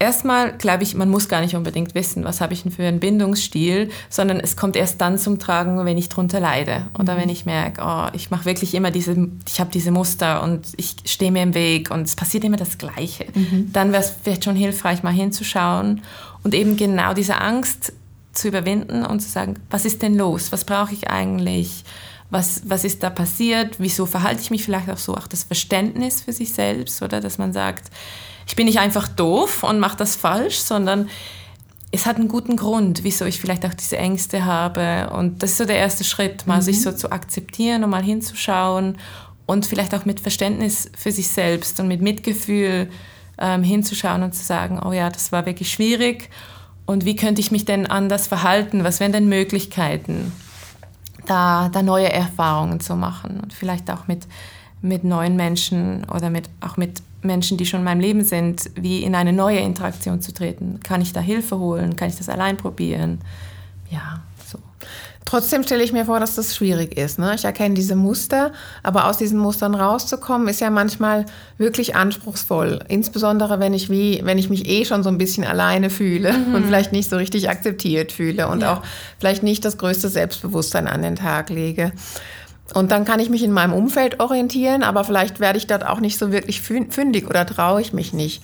erstmal 0.00 0.52
glaube 0.52 0.82
ich, 0.82 0.96
man 0.96 1.08
muss 1.08 1.28
gar 1.28 1.40
nicht 1.40 1.54
unbedingt 1.54 1.94
wissen, 1.94 2.24
was 2.24 2.40
habe 2.40 2.52
ich 2.52 2.64
denn 2.64 2.72
für 2.72 2.82
einen 2.82 2.98
Bindungsstil, 2.98 3.88
sondern 4.08 4.40
es 4.40 4.56
kommt 4.56 4.74
erst 4.74 5.00
dann 5.00 5.16
zum 5.16 5.38
Tragen, 5.38 5.84
wenn 5.84 5.96
ich 5.96 6.08
drunter 6.08 6.40
leide 6.40 6.88
oder 6.98 7.14
mhm. 7.14 7.20
wenn 7.20 7.28
ich 7.28 7.46
merke, 7.46 7.82
oh, 7.84 8.08
ich 8.12 8.32
mache 8.32 8.46
wirklich 8.46 8.74
immer 8.74 8.90
diese, 8.90 9.28
ich 9.46 9.60
habe 9.60 9.70
diese 9.70 9.92
Muster 9.92 10.42
und 10.42 10.66
ich 10.76 10.96
stehe 11.04 11.30
mir 11.30 11.44
im 11.44 11.54
Weg 11.54 11.92
und 11.92 12.02
es 12.02 12.16
passiert 12.16 12.42
immer 12.42 12.56
das 12.56 12.78
Gleiche. 12.78 13.26
Mhm. 13.32 13.70
Dann 13.72 13.92
wäre 13.92 14.02
es 14.02 14.12
vielleicht 14.24 14.42
schon 14.42 14.56
hilfreich, 14.56 15.04
mal 15.04 15.12
hinzuschauen 15.12 16.02
und 16.42 16.52
eben 16.52 16.76
genau 16.76 17.14
diese 17.14 17.40
Angst 17.40 17.92
zu 18.32 18.48
überwinden 18.48 19.06
und 19.06 19.20
zu 19.20 19.28
sagen, 19.28 19.60
was 19.70 19.84
ist 19.84 20.02
denn 20.02 20.16
los? 20.16 20.50
Was 20.50 20.64
brauche 20.64 20.94
ich 20.94 21.10
eigentlich? 21.10 21.84
Was, 22.30 22.62
was 22.64 22.84
ist 22.84 23.02
da 23.02 23.10
passiert, 23.10 23.76
wieso 23.78 24.06
verhalte 24.06 24.42
ich 24.42 24.50
mich 24.50 24.64
vielleicht 24.64 24.88
auch 24.88 24.98
so, 24.98 25.16
auch 25.16 25.26
das 25.26 25.44
Verständnis 25.44 26.22
für 26.22 26.32
sich 26.32 26.52
selbst, 26.52 27.02
oder 27.02 27.20
dass 27.20 27.38
man 27.38 27.52
sagt, 27.52 27.90
ich 28.46 28.56
bin 28.56 28.66
nicht 28.66 28.78
einfach 28.78 29.08
doof 29.08 29.62
und 29.62 29.78
mache 29.78 29.96
das 29.96 30.16
falsch, 30.16 30.58
sondern 30.58 31.08
es 31.92 32.06
hat 32.06 32.16
einen 32.16 32.28
guten 32.28 32.56
Grund, 32.56 33.02
wieso 33.02 33.24
ich 33.24 33.40
vielleicht 33.40 33.66
auch 33.66 33.74
diese 33.74 33.96
Ängste 33.96 34.44
habe. 34.44 35.10
Und 35.12 35.42
das 35.42 35.52
ist 35.52 35.58
so 35.58 35.64
der 35.64 35.76
erste 35.76 36.04
Schritt, 36.04 36.46
mal 36.46 36.58
mhm. 36.58 36.62
sich 36.62 36.82
so 36.82 36.92
zu 36.92 37.10
akzeptieren 37.10 37.82
und 37.82 37.90
mal 37.90 38.02
hinzuschauen 38.02 38.98
und 39.46 39.66
vielleicht 39.66 39.94
auch 39.94 40.04
mit 40.04 40.20
Verständnis 40.20 40.90
für 40.96 41.10
sich 41.10 41.28
selbst 41.28 41.80
und 41.80 41.88
mit 41.88 42.00
Mitgefühl 42.00 42.88
ähm, 43.38 43.64
hinzuschauen 43.64 44.22
und 44.22 44.34
zu 44.34 44.44
sagen, 44.44 44.80
oh 44.84 44.92
ja, 44.92 45.10
das 45.10 45.32
war 45.32 45.46
wirklich 45.46 45.72
schwierig 45.72 46.30
und 46.86 47.04
wie 47.04 47.16
könnte 47.16 47.40
ich 47.40 47.50
mich 47.50 47.64
denn 47.64 47.86
anders 47.86 48.26
verhalten? 48.26 48.84
Was 48.84 49.00
wären 49.00 49.12
denn 49.12 49.28
Möglichkeiten? 49.28 50.32
Da, 51.26 51.68
da 51.68 51.82
neue 51.82 52.12
Erfahrungen 52.12 52.80
zu 52.80 52.96
machen 52.96 53.40
und 53.40 53.52
vielleicht 53.52 53.90
auch 53.90 54.06
mit, 54.06 54.26
mit 54.82 55.04
neuen 55.04 55.36
Menschen 55.36 56.04
oder 56.04 56.30
mit, 56.30 56.48
auch 56.60 56.76
mit 56.76 57.02
Menschen, 57.22 57.58
die 57.58 57.66
schon 57.66 57.80
in 57.80 57.84
meinem 57.84 58.00
Leben 58.00 58.24
sind, 58.24 58.70
wie 58.74 59.02
in 59.02 59.14
eine 59.14 59.32
neue 59.32 59.58
Interaktion 59.58 60.20
zu 60.20 60.32
treten. 60.32 60.80
Kann 60.82 61.02
ich 61.02 61.12
da 61.12 61.20
Hilfe 61.20 61.58
holen? 61.58 61.96
Kann 61.96 62.08
ich 62.08 62.16
das 62.16 62.28
allein 62.28 62.56
probieren? 62.56 63.20
Ja, 63.90 64.22
Trotzdem 65.30 65.62
stelle 65.62 65.84
ich 65.84 65.92
mir 65.92 66.06
vor, 66.06 66.18
dass 66.18 66.34
das 66.34 66.56
schwierig 66.56 66.98
ist. 66.98 67.20
Ne? 67.20 67.36
Ich 67.36 67.44
erkenne 67.44 67.76
diese 67.76 67.94
Muster, 67.94 68.50
aber 68.82 69.06
aus 69.06 69.16
diesen 69.16 69.38
Mustern 69.38 69.76
rauszukommen, 69.76 70.48
ist 70.48 70.60
ja 70.60 70.70
manchmal 70.70 71.24
wirklich 71.56 71.94
anspruchsvoll. 71.94 72.80
Insbesondere 72.88 73.60
wenn 73.60 73.72
ich 73.72 73.88
wie, 73.88 74.22
wenn 74.24 74.38
ich 74.38 74.50
mich 74.50 74.68
eh 74.68 74.84
schon 74.84 75.04
so 75.04 75.08
ein 75.08 75.18
bisschen 75.18 75.44
alleine 75.44 75.88
fühle 75.88 76.32
mhm. 76.32 76.56
und 76.56 76.66
vielleicht 76.66 76.90
nicht 76.90 77.08
so 77.08 77.16
richtig 77.16 77.48
akzeptiert 77.48 78.10
fühle 78.10 78.48
und 78.48 78.62
ja. 78.62 78.72
auch 78.72 78.82
vielleicht 79.20 79.44
nicht 79.44 79.64
das 79.64 79.78
größte 79.78 80.08
Selbstbewusstsein 80.08 80.88
an 80.88 81.02
den 81.02 81.14
Tag 81.14 81.48
lege. 81.48 81.92
Und 82.74 82.90
dann 82.90 83.04
kann 83.04 83.20
ich 83.20 83.30
mich 83.30 83.44
in 83.44 83.52
meinem 83.52 83.72
Umfeld 83.72 84.18
orientieren, 84.18 84.82
aber 84.82 85.04
vielleicht 85.04 85.38
werde 85.38 85.58
ich 85.58 85.68
dort 85.68 85.86
auch 85.86 86.00
nicht 86.00 86.18
so 86.18 86.32
wirklich 86.32 86.60
fündig 86.60 87.28
oder 87.28 87.46
traue 87.46 87.80
ich 87.80 87.92
mich 87.92 88.12
nicht. 88.12 88.42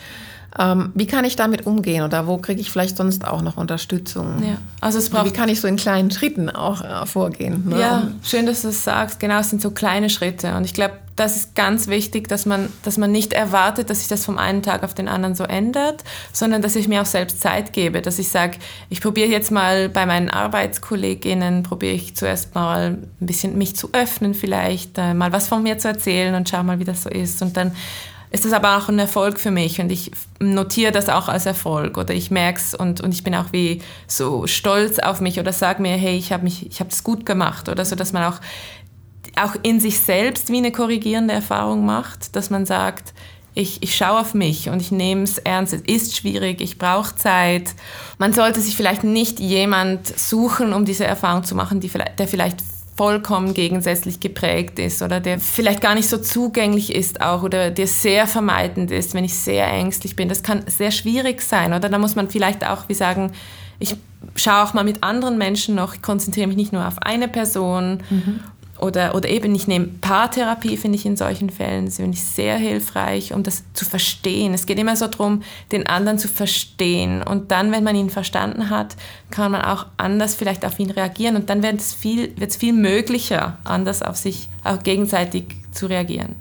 Ähm, 0.58 0.90
wie 0.94 1.06
kann 1.06 1.24
ich 1.24 1.36
damit 1.36 1.66
umgehen 1.66 2.02
oder 2.02 2.26
wo 2.26 2.38
kriege 2.38 2.60
ich 2.60 2.70
vielleicht 2.70 2.96
sonst 2.96 3.26
auch 3.26 3.42
noch 3.42 3.56
Unterstützung? 3.56 4.42
Ja. 4.42 4.58
Also 4.80 4.98
es 4.98 5.10
braucht 5.10 5.26
wie 5.26 5.30
kann 5.30 5.48
ich 5.48 5.60
so 5.60 5.68
in 5.68 5.76
kleinen 5.76 6.10
Schritten 6.10 6.48
auch 6.48 6.82
äh, 6.82 7.06
vorgehen? 7.06 7.68
Ne? 7.68 7.80
Ja, 7.80 8.08
schön, 8.22 8.46
dass 8.46 8.62
du 8.62 8.68
es 8.68 8.84
sagst. 8.84 9.20
Genau, 9.20 9.38
es 9.38 9.50
sind 9.50 9.60
so 9.60 9.70
kleine 9.70 10.08
Schritte. 10.08 10.54
Und 10.54 10.64
ich 10.64 10.72
glaube, 10.72 10.94
das 11.16 11.36
ist 11.36 11.54
ganz 11.54 11.88
wichtig, 11.88 12.28
dass 12.28 12.46
man, 12.46 12.70
dass 12.84 12.98
man 12.98 13.10
nicht 13.10 13.32
erwartet, 13.32 13.90
dass 13.90 14.00
sich 14.00 14.08
das 14.08 14.24
vom 14.24 14.38
einen 14.38 14.62
Tag 14.62 14.82
auf 14.82 14.94
den 14.94 15.08
anderen 15.08 15.34
so 15.34 15.44
ändert, 15.44 16.04
sondern 16.32 16.62
dass 16.62 16.76
ich 16.76 16.88
mir 16.88 17.00
auch 17.02 17.06
selbst 17.06 17.40
Zeit 17.40 17.72
gebe, 17.72 18.02
dass 18.02 18.18
ich 18.18 18.28
sage, 18.28 18.58
ich 18.90 19.00
probiere 19.00 19.28
jetzt 19.28 19.50
mal 19.50 19.88
bei 19.88 20.04
meinen 20.04 20.28
Arbeitskolleginnen, 20.28 21.62
probiere 21.62 21.94
ich 21.94 22.16
zuerst 22.16 22.54
mal 22.54 22.98
ein 23.20 23.26
bisschen 23.26 23.56
mich 23.56 23.76
zu 23.76 23.90
öffnen 23.92 24.34
vielleicht, 24.34 24.98
äh, 24.98 25.14
mal 25.14 25.32
was 25.32 25.48
von 25.48 25.62
mir 25.62 25.78
zu 25.78 25.88
erzählen 25.88 26.34
und 26.34 26.48
schau 26.48 26.62
mal, 26.62 26.78
wie 26.78 26.84
das 26.84 27.02
so 27.02 27.08
ist. 27.08 27.40
Und 27.40 27.56
dann 27.56 27.72
ist 28.30 28.44
das 28.44 28.52
aber 28.52 28.76
auch 28.76 28.88
ein 28.88 28.98
Erfolg 28.98 29.38
für 29.38 29.50
mich 29.50 29.80
und 29.80 29.90
ich 29.90 30.10
notiere 30.40 30.92
das 30.92 31.08
auch 31.08 31.28
als 31.28 31.46
Erfolg 31.46 31.96
oder 31.96 32.14
ich 32.14 32.30
merke 32.30 32.58
es 32.58 32.74
und, 32.74 33.00
und 33.00 33.12
ich 33.12 33.24
bin 33.24 33.34
auch 33.34 33.52
wie 33.52 33.82
so 34.06 34.46
stolz 34.46 34.98
auf 34.98 35.20
mich 35.20 35.38
oder 35.38 35.52
sage 35.52 35.82
mir, 35.82 35.96
hey, 35.96 36.16
ich 36.16 36.32
habe 36.32 36.46
habe 36.48 36.90
das 36.90 37.04
gut 37.04 37.24
gemacht 37.24 37.68
oder 37.68 37.84
so, 37.84 37.96
dass 37.96 38.12
man 38.12 38.24
auch, 38.24 38.40
auch 39.36 39.54
in 39.62 39.80
sich 39.80 40.00
selbst 40.00 40.50
wie 40.50 40.58
eine 40.58 40.72
korrigierende 40.72 41.34
Erfahrung 41.34 41.86
macht, 41.86 42.34
dass 42.36 42.50
man 42.50 42.66
sagt, 42.66 43.14
ich, 43.54 43.82
ich 43.82 43.96
schaue 43.96 44.20
auf 44.20 44.34
mich 44.34 44.68
und 44.68 44.82
ich 44.82 44.92
nehme 44.92 45.22
es 45.22 45.38
ernst. 45.38 45.72
Es 45.72 45.80
ist 45.80 46.14
schwierig, 46.14 46.60
ich 46.60 46.76
brauche 46.76 47.16
Zeit. 47.16 47.74
Man 48.18 48.34
sollte 48.34 48.60
sich 48.60 48.76
vielleicht 48.76 49.02
nicht 49.02 49.40
jemand 49.40 50.06
suchen, 50.06 50.74
um 50.74 50.84
diese 50.84 51.06
Erfahrung 51.06 51.42
zu 51.42 51.54
machen, 51.54 51.80
die 51.80 51.88
der 51.88 52.28
vielleicht 52.28 52.60
vollkommen 52.96 53.52
gegensätzlich 53.52 54.20
geprägt 54.20 54.78
ist 54.78 55.02
oder 55.02 55.20
der 55.20 55.38
vielleicht 55.38 55.82
gar 55.82 55.94
nicht 55.94 56.09
so 56.09 56.16
zugänglich 56.16 56.94
ist 56.94 57.20
auch 57.20 57.42
oder 57.42 57.70
der 57.70 57.87
sehr 57.87 58.26
vermeidend 58.26 58.90
ist, 58.90 59.12
wenn 59.12 59.24
ich 59.24 59.35
sehr 59.35 59.66
ängstlich 59.68 60.16
bin. 60.16 60.28
Das 60.28 60.42
kann 60.42 60.62
sehr 60.66 60.90
schwierig 60.90 61.42
sein 61.42 61.74
oder 61.74 61.88
da 61.88 61.98
muss 61.98 62.16
man 62.16 62.30
vielleicht 62.30 62.66
auch 62.66 62.88
wie 62.88 62.94
sagen, 62.94 63.32
ich 63.78 63.96
schaue 64.35 64.62
auch 64.64 64.74
mal 64.74 64.85
mit 64.85 65.02
anderen 65.02 65.37
Menschen 65.37 65.74
noch, 65.74 65.94
ich 65.94 66.02
konzentriere 66.02 66.46
mich 66.46 66.56
nicht 66.56 66.72
nur 66.72 66.87
auf 66.87 66.98
eine 67.02 67.28
Person 67.28 68.02
mhm. 68.09 68.40
Oder, 68.78 69.14
oder 69.14 69.28
eben, 69.28 69.54
ich 69.54 69.66
nehme 69.66 69.86
Paartherapie, 69.86 70.76
finde 70.76 70.96
ich 70.96 71.06
in 71.06 71.16
solchen 71.16 71.50
Fällen 71.50 71.90
finde 71.90 72.16
ich 72.16 72.24
sehr 72.24 72.56
hilfreich, 72.58 73.32
um 73.32 73.42
das 73.42 73.64
zu 73.72 73.84
verstehen. 73.84 74.52
Es 74.52 74.66
geht 74.66 74.78
immer 74.78 74.96
so 74.96 75.06
darum, 75.06 75.42
den 75.72 75.86
anderen 75.86 76.18
zu 76.18 76.28
verstehen. 76.28 77.22
Und 77.22 77.50
dann, 77.50 77.72
wenn 77.72 77.84
man 77.84 77.96
ihn 77.96 78.10
verstanden 78.10 78.68
hat, 78.68 78.96
kann 79.30 79.52
man 79.52 79.62
auch 79.62 79.86
anders 79.96 80.34
vielleicht 80.34 80.64
auf 80.64 80.78
ihn 80.78 80.90
reagieren. 80.90 81.36
Und 81.36 81.48
dann 81.48 81.62
wird 81.62 81.80
es 81.80 81.94
viel, 81.94 82.34
viel 82.50 82.72
möglicher, 82.74 83.58
anders 83.64 84.02
auf 84.02 84.16
sich 84.16 84.48
auch 84.62 84.82
gegenseitig 84.82 85.44
zu 85.72 85.86
reagieren. 85.86 86.36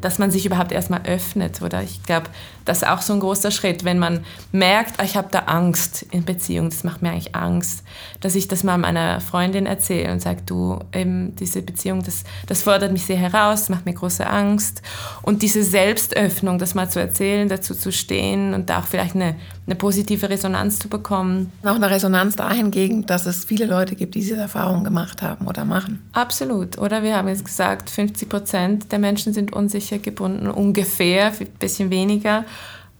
dass 0.00 0.18
man 0.18 0.30
sich 0.30 0.46
überhaupt 0.46 0.72
erstmal 0.72 1.02
öffnet. 1.02 1.60
Oder 1.62 1.82
ich 1.82 2.02
glaube, 2.04 2.28
das 2.68 2.82
ist 2.82 2.88
auch 2.88 3.00
so 3.00 3.14
ein 3.14 3.20
großer 3.20 3.50
Schritt, 3.50 3.84
wenn 3.84 3.98
man 3.98 4.20
merkt, 4.52 5.00
ah, 5.00 5.04
ich 5.04 5.16
habe 5.16 5.28
da 5.30 5.40
Angst 5.40 6.02
in 6.10 6.24
Beziehung, 6.24 6.68
das 6.68 6.84
macht 6.84 7.00
mir 7.00 7.10
eigentlich 7.10 7.34
Angst, 7.34 7.82
dass 8.20 8.34
ich 8.34 8.46
das 8.46 8.62
mal 8.62 8.76
meiner 8.76 9.20
Freundin 9.20 9.64
erzähle 9.64 10.12
und 10.12 10.20
sage, 10.20 10.42
du, 10.44 10.78
eben 10.92 11.34
diese 11.36 11.62
Beziehung, 11.62 12.02
das, 12.02 12.24
das 12.46 12.62
fordert 12.62 12.92
mich 12.92 13.06
sehr 13.06 13.16
heraus, 13.16 13.70
macht 13.70 13.86
mir 13.86 13.94
große 13.94 14.26
Angst. 14.26 14.82
Und 15.22 15.40
diese 15.42 15.62
Selbstöffnung, 15.62 16.58
das 16.58 16.74
mal 16.74 16.90
zu 16.90 17.00
erzählen, 17.00 17.48
dazu 17.48 17.74
zu 17.74 17.90
stehen 17.90 18.52
und 18.52 18.68
da 18.68 18.80
auch 18.80 18.86
vielleicht 18.86 19.14
eine, 19.14 19.36
eine 19.66 19.74
positive 19.74 20.28
Resonanz 20.28 20.78
zu 20.78 20.88
bekommen. 20.88 21.50
Auch 21.62 21.76
eine 21.76 21.90
Resonanz 21.90 22.36
dahingehend, 22.36 23.08
dass 23.08 23.24
es 23.24 23.46
viele 23.46 23.64
Leute 23.64 23.94
gibt, 23.94 24.14
die 24.14 24.20
diese 24.20 24.36
Erfahrung 24.36 24.84
gemacht 24.84 25.22
haben 25.22 25.46
oder 25.46 25.64
machen. 25.64 26.06
Absolut. 26.12 26.76
Oder 26.76 27.02
wir 27.02 27.16
haben 27.16 27.28
jetzt 27.28 27.46
gesagt, 27.46 27.88
50 27.88 28.28
Prozent 28.28 28.92
der 28.92 28.98
Menschen 28.98 29.32
sind 29.32 29.54
unsicher 29.54 29.98
gebunden, 29.98 30.48
ungefähr, 30.48 31.32
ein 31.40 31.46
bisschen 31.58 31.88
weniger. 31.88 32.44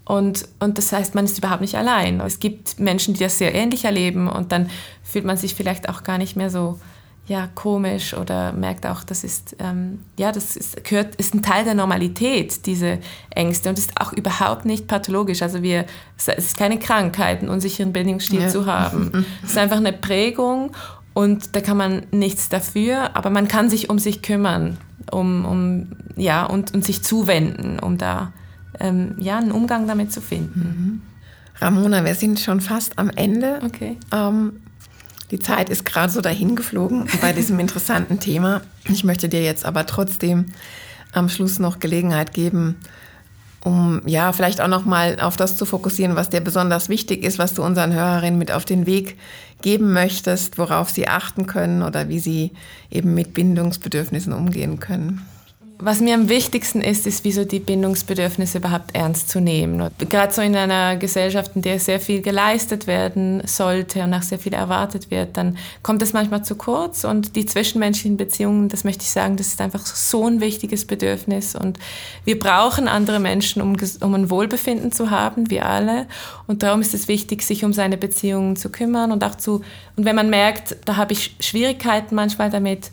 Und, 0.08 0.48
und 0.58 0.78
das 0.78 0.90
heißt, 0.90 1.14
man 1.14 1.26
ist 1.26 1.36
überhaupt 1.36 1.60
nicht 1.60 1.74
allein. 1.74 2.20
Es 2.20 2.40
gibt 2.40 2.80
Menschen, 2.80 3.12
die 3.12 3.20
das 3.20 3.36
sehr 3.36 3.54
ähnlich 3.54 3.84
erleben 3.84 4.26
und 4.26 4.52
dann 4.52 4.70
fühlt 5.02 5.26
man 5.26 5.36
sich 5.36 5.54
vielleicht 5.54 5.90
auch 5.90 6.02
gar 6.02 6.16
nicht 6.16 6.34
mehr 6.34 6.48
so 6.48 6.80
ja, 7.26 7.46
komisch 7.54 8.14
oder 8.14 8.54
merkt 8.54 8.86
auch, 8.86 9.04
das 9.04 9.22
ist, 9.22 9.54
ähm, 9.58 9.98
ja, 10.18 10.32
das 10.32 10.56
ist, 10.56 10.82
gehört, 10.82 11.14
ist 11.16 11.34
ein 11.34 11.42
Teil 11.42 11.64
der 11.64 11.74
Normalität, 11.74 12.64
diese 12.64 13.00
Ängste 13.28 13.68
und 13.68 13.78
ist 13.78 14.00
auch 14.00 14.14
überhaupt 14.14 14.64
nicht 14.64 14.86
pathologisch. 14.86 15.42
Also 15.42 15.62
wir, 15.62 15.84
es 16.16 16.28
ist 16.28 16.56
keine 16.56 16.78
Krankheit, 16.78 17.40
einen 17.40 17.50
unsicheren 17.50 17.92
Bindungsstil 17.92 18.40
ja. 18.40 18.48
zu 18.48 18.64
haben. 18.64 19.26
Es 19.44 19.50
ist 19.50 19.58
einfach 19.58 19.76
eine 19.76 19.92
Prägung 19.92 20.72
und 21.12 21.54
da 21.54 21.60
kann 21.60 21.76
man 21.76 22.06
nichts 22.12 22.48
dafür, 22.48 23.14
aber 23.14 23.28
man 23.28 23.46
kann 23.46 23.68
sich 23.68 23.90
um 23.90 23.98
sich 23.98 24.22
kümmern, 24.22 24.78
um, 25.10 25.44
um 25.44 25.88
ja, 26.16 26.46
und, 26.46 26.72
und 26.72 26.82
sich 26.82 27.04
zuwenden, 27.04 27.78
um 27.78 27.98
da 27.98 28.32
ähm, 28.80 29.14
ja, 29.18 29.38
einen 29.38 29.52
Umgang 29.52 29.86
damit 29.86 30.12
zu 30.12 30.20
finden. 30.20 30.60
Mhm. 30.60 31.02
Ramona, 31.60 32.04
wir 32.04 32.14
sind 32.14 32.40
schon 32.40 32.60
fast 32.60 32.98
am 32.98 33.10
Ende. 33.10 33.60
Okay. 33.64 33.96
Ähm, 34.12 34.60
die 35.30 35.38
Zeit 35.38 35.68
ist 35.68 35.84
gerade 35.84 36.12
so 36.12 36.20
dahin 36.20 36.56
geflogen 36.56 37.06
bei 37.20 37.32
diesem 37.32 37.58
interessanten 37.60 38.20
Thema. 38.20 38.62
Ich 38.88 39.04
möchte 39.04 39.28
dir 39.28 39.42
jetzt 39.42 39.64
aber 39.64 39.86
trotzdem 39.86 40.46
am 41.12 41.28
Schluss 41.28 41.58
noch 41.58 41.78
Gelegenheit 41.80 42.32
geben, 42.32 42.76
um 43.64 44.00
ja 44.06 44.32
vielleicht 44.32 44.60
auch 44.60 44.68
noch 44.68 44.84
mal 44.84 45.18
auf 45.20 45.36
das 45.36 45.56
zu 45.56 45.64
fokussieren, 45.64 46.16
was 46.16 46.30
dir 46.30 46.40
besonders 46.40 46.88
wichtig 46.88 47.24
ist, 47.24 47.38
was 47.38 47.54
du 47.54 47.62
unseren 47.62 47.92
Hörerinnen 47.92 48.38
mit 48.38 48.52
auf 48.52 48.64
den 48.64 48.86
Weg 48.86 49.18
geben 49.62 49.92
möchtest, 49.92 50.58
worauf 50.58 50.90
sie 50.90 51.08
achten 51.08 51.46
können 51.46 51.82
oder 51.82 52.08
wie 52.08 52.20
sie 52.20 52.52
eben 52.90 53.14
mit 53.14 53.34
Bindungsbedürfnissen 53.34 54.32
umgehen 54.32 54.78
können. 54.78 55.26
Was 55.80 56.00
mir 56.00 56.14
am 56.14 56.28
wichtigsten 56.28 56.80
ist, 56.80 57.06
ist, 57.06 57.22
wieso 57.22 57.44
die 57.44 57.60
Bindungsbedürfnisse 57.60 58.58
überhaupt 58.58 58.96
ernst 58.96 59.28
zu 59.28 59.40
nehmen. 59.40 59.88
Gerade 60.10 60.34
so 60.34 60.42
in 60.42 60.56
einer 60.56 60.96
Gesellschaft, 60.96 61.52
in 61.54 61.62
der 61.62 61.78
sehr 61.78 62.00
viel 62.00 62.20
geleistet 62.20 62.88
werden 62.88 63.42
sollte 63.46 64.02
und 64.02 64.12
auch 64.12 64.22
sehr 64.22 64.40
viel 64.40 64.54
erwartet 64.54 65.12
wird, 65.12 65.36
dann 65.36 65.56
kommt 65.84 66.02
es 66.02 66.12
manchmal 66.12 66.44
zu 66.44 66.56
kurz. 66.56 67.04
Und 67.04 67.36
die 67.36 67.46
zwischenmenschlichen 67.46 68.16
Beziehungen, 68.16 68.68
das 68.68 68.82
möchte 68.82 69.04
ich 69.04 69.10
sagen, 69.10 69.36
das 69.36 69.46
ist 69.46 69.60
einfach 69.60 69.86
so 69.86 70.26
ein 70.26 70.40
wichtiges 70.40 70.84
Bedürfnis. 70.84 71.54
Und 71.54 71.78
wir 72.24 72.40
brauchen 72.40 72.88
andere 72.88 73.20
Menschen, 73.20 73.62
um, 73.62 73.76
um 74.00 74.14
ein 74.14 74.30
Wohlbefinden 74.30 74.90
zu 74.90 75.10
haben, 75.10 75.48
wir 75.48 75.64
alle. 75.64 76.08
Und 76.48 76.64
darum 76.64 76.80
ist 76.80 76.92
es 76.92 77.06
wichtig, 77.06 77.42
sich 77.42 77.64
um 77.64 77.72
seine 77.72 77.96
Beziehungen 77.96 78.56
zu 78.56 78.70
kümmern 78.70 79.12
und 79.12 79.22
auch 79.22 79.36
zu, 79.36 79.62
und 79.94 80.04
wenn 80.04 80.16
man 80.16 80.28
merkt, 80.28 80.76
da 80.86 80.96
habe 80.96 81.12
ich 81.12 81.36
Schwierigkeiten 81.38 82.16
manchmal 82.16 82.50
damit, 82.50 82.90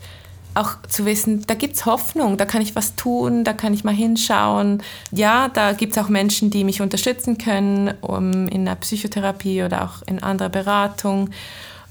auch 0.56 0.76
zu 0.88 1.04
wissen, 1.04 1.44
da 1.46 1.54
gibt 1.54 1.76
es 1.76 1.86
Hoffnung, 1.86 2.36
da 2.36 2.44
kann 2.44 2.62
ich 2.62 2.74
was 2.74 2.96
tun, 2.96 3.44
da 3.44 3.52
kann 3.52 3.74
ich 3.74 3.84
mal 3.84 3.94
hinschauen. 3.94 4.82
Ja, 5.12 5.48
da 5.48 5.72
gibt 5.72 5.96
es 5.96 6.02
auch 6.02 6.08
Menschen, 6.08 6.50
die 6.50 6.64
mich 6.64 6.80
unterstützen 6.80 7.38
können 7.38 7.94
um, 8.00 8.48
in 8.48 8.62
einer 8.62 8.76
Psychotherapie 8.76 9.62
oder 9.62 9.84
auch 9.84 10.02
in 10.06 10.22
anderer 10.22 10.48
Beratung. 10.48 11.30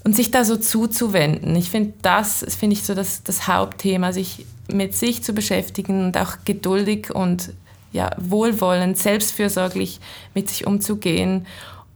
Und 0.04 0.14
sich 0.14 0.30
da 0.30 0.44
so 0.44 0.56
zuzuwenden. 0.56 1.56
Ich 1.56 1.70
finde, 1.70 1.94
das 2.02 2.44
finde 2.56 2.74
ich 2.74 2.84
so 2.84 2.94
das, 2.94 3.24
das 3.24 3.48
Hauptthema, 3.48 4.12
sich 4.12 4.46
mit 4.68 4.94
sich 4.94 5.24
zu 5.24 5.32
beschäftigen 5.32 6.06
und 6.06 6.16
auch 6.16 6.36
geduldig 6.44 7.12
und 7.12 7.52
ja, 7.92 8.10
wohlwollend, 8.16 8.98
selbstfürsorglich 8.98 10.00
mit 10.32 10.48
sich 10.48 10.66
umzugehen. 10.66 11.46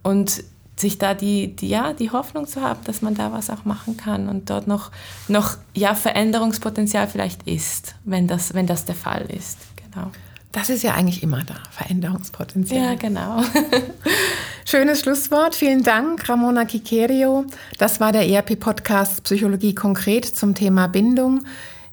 Und 0.02 0.42
sich 0.80 0.98
da 0.98 1.14
die, 1.14 1.54
die, 1.54 1.68
ja, 1.68 1.92
die 1.92 2.10
Hoffnung 2.10 2.46
zu 2.46 2.62
haben, 2.62 2.80
dass 2.84 3.02
man 3.02 3.14
da 3.14 3.32
was 3.32 3.50
auch 3.50 3.64
machen 3.64 3.96
kann 3.96 4.28
und 4.28 4.50
dort 4.50 4.66
noch, 4.66 4.90
noch 5.28 5.56
ja, 5.74 5.94
Veränderungspotenzial 5.94 7.08
vielleicht 7.08 7.42
ist, 7.46 7.94
wenn 8.04 8.26
das, 8.26 8.54
wenn 8.54 8.66
das 8.66 8.84
der 8.84 8.94
Fall 8.94 9.26
ist. 9.30 9.58
Genau. 9.76 10.10
Das 10.52 10.68
ist 10.68 10.82
ja 10.82 10.94
eigentlich 10.94 11.22
immer 11.22 11.44
da, 11.44 11.54
Veränderungspotenzial. 11.70 12.82
Ja, 12.82 12.94
genau. 12.94 13.42
Schönes 14.64 15.00
Schlusswort. 15.00 15.54
Vielen 15.54 15.84
Dank, 15.84 16.28
Ramona 16.28 16.64
Kikerio. 16.64 17.44
Das 17.78 18.00
war 18.00 18.10
der 18.10 18.28
ERP-Podcast 18.28 19.22
Psychologie 19.22 19.74
konkret 19.74 20.24
zum 20.24 20.56
Thema 20.56 20.88
Bindung, 20.88 21.44